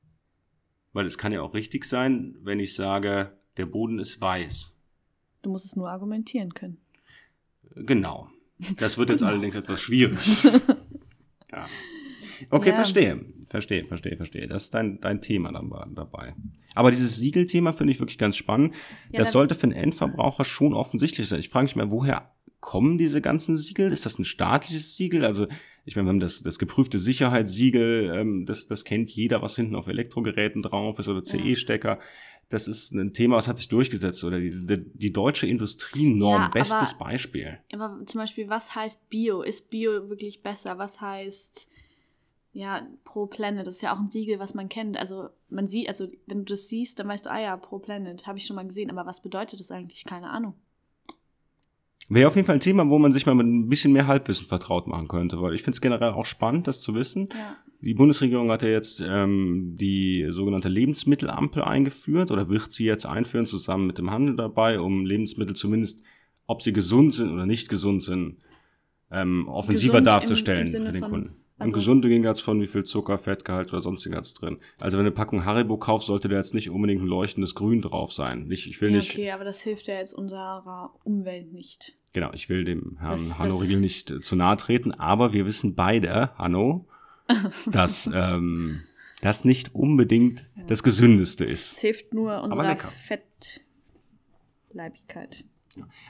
[0.92, 4.72] Weil es kann ja auch richtig sein, wenn ich sage, der Boden ist weiß.
[5.42, 6.78] Du musst es nur argumentieren können.
[7.74, 8.30] Genau.
[8.78, 10.18] Das wird jetzt allerdings etwas schwierig.
[11.52, 11.66] Ja.
[12.50, 12.74] Okay, Ja.
[12.74, 13.24] verstehe.
[13.48, 14.46] Verstehe, verstehe, verstehe.
[14.48, 16.34] Das ist dein, dein Thema dann dabei.
[16.74, 18.74] Aber dieses Siegelthema finde ich wirklich ganz spannend.
[19.12, 21.38] Ja, das da- sollte für den Endverbraucher schon offensichtlich sein.
[21.38, 23.92] Ich frage mich mal, woher kommen diese ganzen Siegel?
[23.92, 25.24] Ist das ein staatliches Siegel?
[25.24, 25.46] Also,
[25.84, 29.76] ich meine, wir haben das, das geprüfte Sicherheitssiegel, ähm, das, das kennt jeder, was hinten
[29.76, 32.00] auf Elektrogeräten drauf ist oder CE-Stecker.
[32.48, 34.22] Das ist ein Thema, was hat sich durchgesetzt.
[34.22, 37.58] Oder die, die, die deutsche Industrienorm, Ja, bestes aber- Beispiel.
[37.72, 39.42] Aber zum Beispiel, was heißt Bio?
[39.42, 40.78] Ist Bio wirklich besser?
[40.78, 41.68] Was heißt
[42.52, 43.66] ja Pro Planet?
[43.66, 44.96] Das ist ja auch ein Siegel, was man kennt.
[44.96, 48.26] Also man sieht, also wenn du das siehst, dann weißt du, ah ja, Pro Planet,
[48.26, 48.90] habe ich schon mal gesehen.
[48.90, 50.04] Aber was bedeutet das eigentlich?
[50.04, 50.54] Keine Ahnung.
[52.08, 54.46] Wäre auf jeden Fall ein Thema, wo man sich mal mit ein bisschen mehr Halbwissen
[54.46, 57.28] vertraut machen könnte, weil ich finde es generell auch spannend, das zu wissen.
[57.32, 57.56] Ja.
[57.80, 63.46] Die Bundesregierung hat ja jetzt ähm, die sogenannte Lebensmittelampel eingeführt oder wird sie jetzt einführen,
[63.46, 66.00] zusammen mit dem Handel dabei, um Lebensmittel zumindest,
[66.46, 68.36] ob sie gesund sind oder nicht gesund sind,
[69.10, 71.36] ähm, offensiver Gesund im- darzustellen im Sinne für den Kunden.
[71.58, 74.58] Also- Im gesunden ging jetzt von wie viel Zucker, Fettgehalt oder sonstiges drin.
[74.78, 77.80] Also wenn du eine Packung Haribo kaufst, sollte da jetzt nicht unbedingt ein leuchtendes Grün
[77.80, 78.50] drauf sein.
[78.50, 81.94] Ich, ich will ja, nicht, okay, aber das hilft ja jetzt unserer Umwelt nicht.
[82.12, 85.32] Genau, ich will dem Herrn Das- Hanno das- Riegel nicht äh, zu nahe treten, aber
[85.32, 86.86] wir wissen beide, Hanno,
[87.70, 88.82] dass ähm,
[89.22, 91.72] das nicht unbedingt das Gesündeste ist.
[91.72, 92.88] Es hilft nur unserer lecker.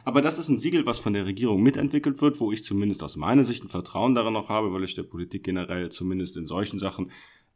[0.05, 3.17] Aber das ist ein Siegel, was von der Regierung mitentwickelt wird, wo ich zumindest aus
[3.17, 6.79] meiner Sicht ein Vertrauen daran noch habe, weil ich der Politik generell zumindest in solchen
[6.79, 7.11] Sachen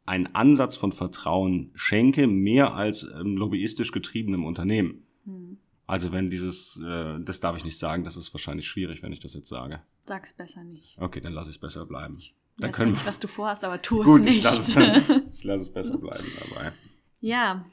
[0.05, 5.05] einen Ansatz von Vertrauen schenke, mehr als ähm, lobbyistisch getriebenem Unternehmen.
[5.25, 5.57] Hm.
[5.87, 9.19] Also wenn dieses, äh, das darf ich nicht sagen, das ist wahrscheinlich schwierig, wenn ich
[9.19, 9.81] das jetzt sage.
[10.05, 10.97] Sag's besser nicht.
[10.97, 12.15] Okay, dann lasse ich es besser bleiben.
[12.17, 14.37] Ich Dann weiß können nicht, was du vorhast, aber tu Gut, es nicht.
[14.37, 16.71] ich lasse es, dann, ich lasse es besser bleiben dabei.
[17.19, 17.65] ja,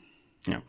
[0.47, 0.63] Ja.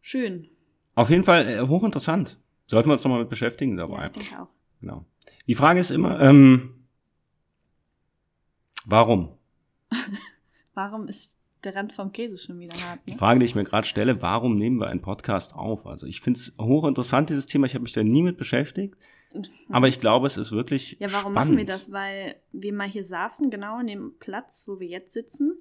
[0.00, 0.48] schön.
[0.96, 2.38] Auf jeden Fall äh, hochinteressant.
[2.66, 3.98] Sollten wir uns nochmal mit beschäftigen dabei.
[3.98, 4.48] Ja, ich denke auch.
[4.80, 5.04] Genau.
[5.46, 6.86] Die Frage ist immer, ähm,
[8.84, 9.36] warum?
[10.74, 11.34] Warum ist
[11.64, 13.00] der Rand vom Käse schon wieder hart?
[13.08, 13.18] Die Ne?
[13.18, 15.86] Frage, die ich mir gerade stelle, warum nehmen wir einen Podcast auf?
[15.86, 17.66] Also ich finde es hochinteressant, dieses Thema.
[17.66, 18.94] Ich habe mich da nie mit beschäftigt.
[19.70, 21.34] Aber ich glaube, es ist wirklich Ja, warum spannend.
[21.34, 21.92] machen wir das?
[21.92, 25.56] Weil wir mal hier saßen, genau in dem Platz, wo wir jetzt sitzen.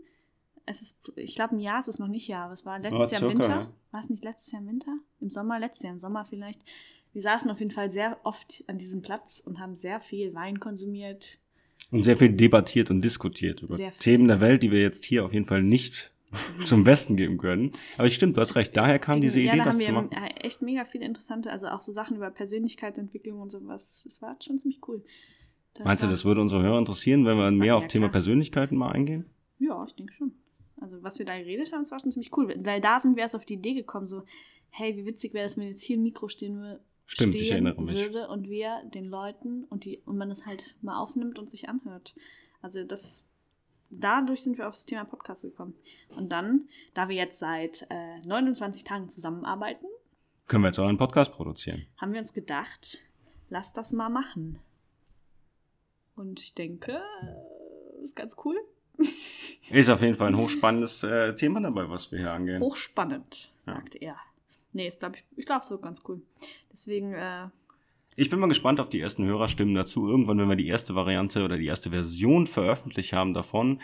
[0.68, 2.46] Es ist, ich glaube, ein Jahr ist es noch nicht Jahr.
[2.46, 3.50] aber Es war letztes Ja, Jahr im Winter.
[3.50, 3.72] ja.
[3.92, 4.98] War es nicht letztes Jahr im Winter?
[5.20, 5.60] Im Sommer?
[5.60, 6.62] Letztes Jahr im Sommer vielleicht.
[7.14, 10.60] Wir saßen auf jeden Fall sehr oft an diesem Platz und haben sehr viel Wein
[10.60, 11.38] konsumiert.
[11.92, 13.78] Und sehr viel debattiert und diskutiert über.
[14.00, 16.12] Themen der Welt, die wir jetzt hier auf jeden Fall nicht
[16.64, 17.72] zum Besten geben können.
[17.98, 18.76] Aber stimmt, du hast recht.
[18.76, 20.12] Daher kam diese ja, Idee, da das haben zu wir machen.
[20.42, 24.04] echt mega viele interessante, also auch so Sachen über Persönlichkeitsentwicklung und sowas.
[24.08, 25.04] Es war schon ziemlich cool.
[25.76, 28.14] Das Meinst du, das würde unsere Hörer interessieren, wenn wir mehr auf Thema klar.
[28.14, 29.26] Persönlichkeiten mal eingehen?
[29.60, 30.34] Ja, ich denke schon.
[30.82, 32.54] Also, was wir da geredet haben, das war schon ziemlich cool.
[32.64, 34.24] Weil da sind wir erst auf die Idee gekommen, so,
[34.70, 37.82] hey, wie witzig wäre das, wenn jetzt hier ein Mikro stehen, würde, Stimmt, ich erinnere
[37.82, 37.96] mich.
[37.98, 41.70] würde und wir den Leuten und, die, und man es halt mal aufnimmt und sich
[41.70, 42.14] anhört.
[42.62, 43.24] Also, das,
[43.90, 45.76] dadurch sind wir auf das Thema Podcast gekommen.
[46.10, 49.86] Und dann, da wir jetzt seit äh, 29 Tagen zusammenarbeiten,
[50.48, 51.86] Können wir jetzt auch einen Podcast produzieren?
[51.98, 53.06] haben wir uns gedacht,
[53.50, 54.60] lass das mal machen.
[56.16, 58.58] Und ich denke, äh, ist ganz cool.
[59.70, 62.62] Ist auf jeden Fall ein hochspannendes äh, Thema dabei, was wir hier angehen.
[62.62, 63.74] Hochspannend, Ja.
[63.74, 64.16] sagte er.
[64.74, 66.22] Nee, ist, glaub ich, ich glaube, es wird ganz cool.
[66.72, 67.48] Deswegen, äh,
[68.16, 70.08] Ich bin mal gespannt auf die ersten Hörerstimmen dazu.
[70.08, 73.82] Irgendwann, wenn wir die erste Variante oder die erste Version veröffentlicht haben davon,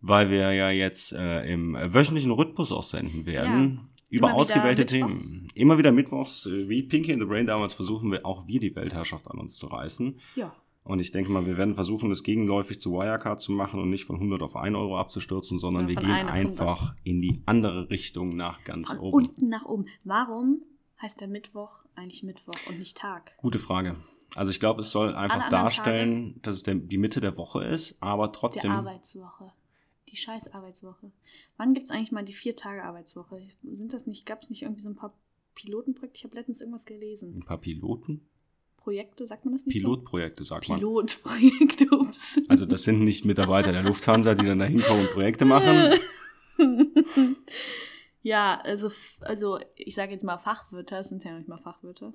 [0.00, 3.88] weil wir ja jetzt äh, im wöchentlichen Rhythmus auch senden werden.
[4.10, 4.86] Über Immer ausgewählte.
[4.86, 5.48] Themen.
[5.54, 8.74] Immer wieder mittwochs, äh, wie Pinky in the Brain damals versuchen wir auch wir die
[8.76, 10.18] Weltherrschaft an uns zu reißen.
[10.36, 10.54] ja.
[10.84, 14.04] Und ich denke mal, wir werden versuchen, das gegenläufig zu Wirecard zu machen und nicht
[14.04, 16.60] von 100 auf 1 Euro abzustürzen, sondern Ja, wir gehen 1 auf 100.
[16.60, 19.14] einfach in die andere Richtung nach ganz Von oben.
[19.14, 19.86] unten nach oben.
[20.04, 20.62] Warum
[21.00, 23.32] heißt der Mittwoch eigentlich Mittwoch und nicht Tag?
[23.38, 23.96] Gute Frage.
[24.34, 27.96] Also ich glaube, es soll einfach darstellen, dass es der, die Mitte der Woche ist,
[28.00, 28.70] aber trotzdem.
[28.70, 29.52] Arbeitswoche.
[30.10, 31.12] Die scheiß Arbeitswoche.
[31.56, 33.40] Wann gibt es eigentlich mal die vier Tage Arbeitswoche?
[33.62, 35.14] Sind das nicht, gab es nicht irgendwie so ein paar
[35.54, 36.18] Pilotenprojekte?
[36.18, 37.34] Ich habe letztens irgendwas gelesen.
[37.36, 38.26] Ein paar Piloten?
[38.84, 40.78] Projekte, sagt man das nicht Pilotprojekte, sagt man.
[40.78, 42.38] Pilotprojekte, ups.
[42.48, 45.98] Also das sind nicht Mitarbeiter der Lufthansa, die dann da hinkommen und Projekte machen.
[48.22, 52.12] ja, also, also ich sage jetzt mal Fachwörter, es sind ja nicht mal Fachwörter.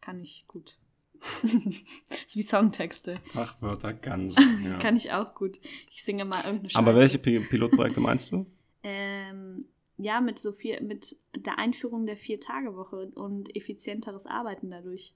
[0.00, 0.76] Kann ich gut.
[1.44, 3.18] ist wie Songtexte.
[3.32, 4.34] Fachwörter ganz.
[4.64, 4.78] Ja.
[4.78, 5.60] Kann ich auch gut.
[5.90, 6.78] Ich singe mal irgendeine Scheiße.
[6.78, 8.44] Aber welche Pi- Pilotprojekte meinst du?
[8.82, 9.66] Ähm,
[9.96, 15.14] ja, mit so viel, mit der Einführung der Vier-Tage-Woche und effizienteres Arbeiten dadurch.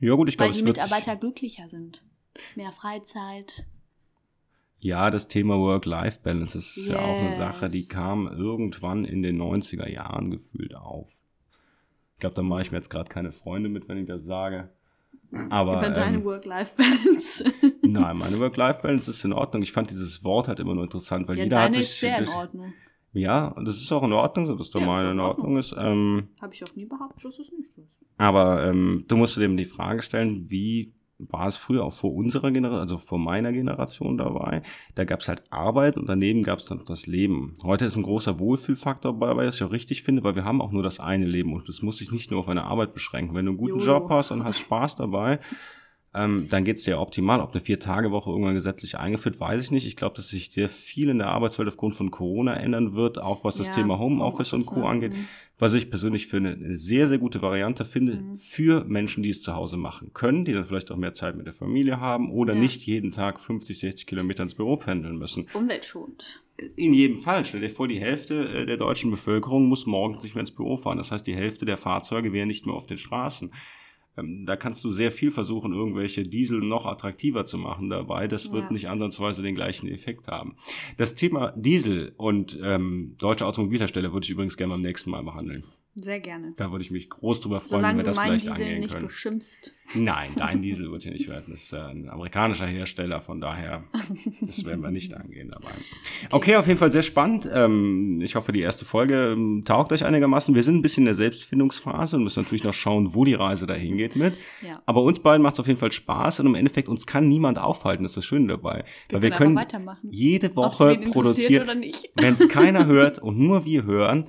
[0.00, 2.02] Ja gut, ich Weil glaube, die es wird Mitarbeiter glücklicher sind.
[2.56, 3.66] Mehr Freizeit.
[4.78, 6.86] Ja, das Thema Work-Life-Balance ist yes.
[6.88, 11.08] ja auch eine Sache, die kam irgendwann in den 90er Jahren gefühlt auf.
[12.14, 14.70] Ich glaube, da mache ich mir jetzt gerade keine Freunde mit, wenn ich das sage.
[15.50, 17.44] Aber, Über deine ähm, Work-Life-Balance.
[17.82, 19.62] nein, meine Work-Life-Balance ist in Ordnung.
[19.62, 21.82] Ich fand dieses Wort halt immer nur interessant, weil ja, jeder hat sich.
[21.82, 22.72] Ist sehr in Ordnung.
[23.12, 25.58] Ja, und das ist auch in Ordnung, so dass der ja, meine in Ordnung, Ordnung
[25.58, 25.74] ist.
[25.78, 27.69] Ähm, Habe ich auch nie behauptet, dass es nicht ist.
[28.20, 32.14] Aber ähm, du musst dir eben die Frage stellen, wie war es früher auch vor
[32.14, 34.62] unserer Generation, also vor meiner Generation dabei.
[34.94, 37.54] Da gab es halt Arbeit und daneben gab es dann das Leben.
[37.62, 40.70] Heute ist ein großer Wohlfühlfaktor dabei, was ich auch richtig finde, weil wir haben auch
[40.70, 43.34] nur das eine Leben und das muss sich nicht nur auf eine Arbeit beschränken.
[43.34, 43.92] Wenn du einen guten Jojo.
[43.92, 45.40] Job hast und hast Spaß dabei,
[46.12, 47.40] ähm, dann geht's dir optimal.
[47.40, 49.86] Ob eine Vier-Tage-Woche irgendwann gesetzlich eingeführt, weiß ich nicht.
[49.86, 53.44] Ich glaube, dass sich sehr viel in der Arbeitswelt aufgrund von Corona ändern wird, auch
[53.44, 54.86] was das ja, Thema Homeoffice und Co.
[54.86, 55.12] angeht.
[55.12, 55.28] Mhm.
[55.58, 58.34] Was ich persönlich für eine, eine sehr, sehr gute Variante finde mhm.
[58.34, 61.46] für Menschen, die es zu Hause machen können, die dann vielleicht auch mehr Zeit mit
[61.46, 62.60] der Familie haben oder ja.
[62.60, 65.46] nicht jeden Tag 50, 60 Kilometer ins Büro pendeln müssen.
[65.54, 66.42] Umweltschonend.
[66.74, 67.44] In jedem Fall.
[67.44, 70.76] Stell dir vor, die Hälfte äh, der deutschen Bevölkerung muss morgens nicht mehr ins Büro
[70.76, 70.98] fahren.
[70.98, 73.52] Das heißt, die Hälfte der Fahrzeuge wäre nicht mehr auf den Straßen.
[74.16, 78.28] Ähm, da kannst du sehr viel versuchen, irgendwelche Diesel noch attraktiver zu machen dabei.
[78.28, 78.72] Das wird ja.
[78.72, 80.56] nicht andersweise den gleichen Effekt haben.
[80.96, 85.64] Das Thema Diesel und ähm, deutsche Automobilhersteller würde ich übrigens gerne beim nächsten Mal behandeln.
[85.96, 86.54] Sehr gerne.
[86.56, 88.92] Da würde ich mich groß drüber freuen, Solange wenn wir das vielleicht Diesel angehen nicht
[88.92, 89.06] können.
[89.08, 89.74] Beschimpfst.
[89.94, 91.46] Nein, dein Diesel wird hier nicht werden.
[91.48, 93.82] Das ist ein amerikanischer Hersteller, von daher,
[94.40, 95.70] das werden wir nicht angehen dabei.
[96.32, 97.48] Okay, auf jeden Fall sehr spannend.
[97.52, 100.54] Ähm, ich hoffe, die erste Folge ähm, taugt euch einigermaßen.
[100.54, 103.66] Wir sind ein bisschen in der Selbstfindungsphase und müssen natürlich noch schauen, wo die Reise
[103.66, 104.34] dahin geht mit.
[104.62, 104.80] Ja.
[104.86, 107.58] Aber uns beiden macht es auf jeden Fall Spaß und im Endeffekt uns kann niemand
[107.58, 108.04] aufhalten.
[108.04, 108.84] Das ist das Schöne dabei.
[109.08, 109.60] Wir Weil wir können
[110.02, 111.84] jede Woche produzieren,
[112.14, 114.26] wenn es keiner hört und nur wir hören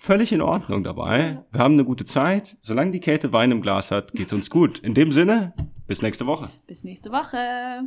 [0.00, 1.44] völlig in Ordnung dabei.
[1.52, 2.56] Wir haben eine gute Zeit.
[2.62, 4.78] Solange die Käthe Wein im Glas hat, geht's uns gut.
[4.78, 5.52] In dem Sinne,
[5.86, 6.48] bis nächste Woche.
[6.66, 7.86] Bis nächste Woche.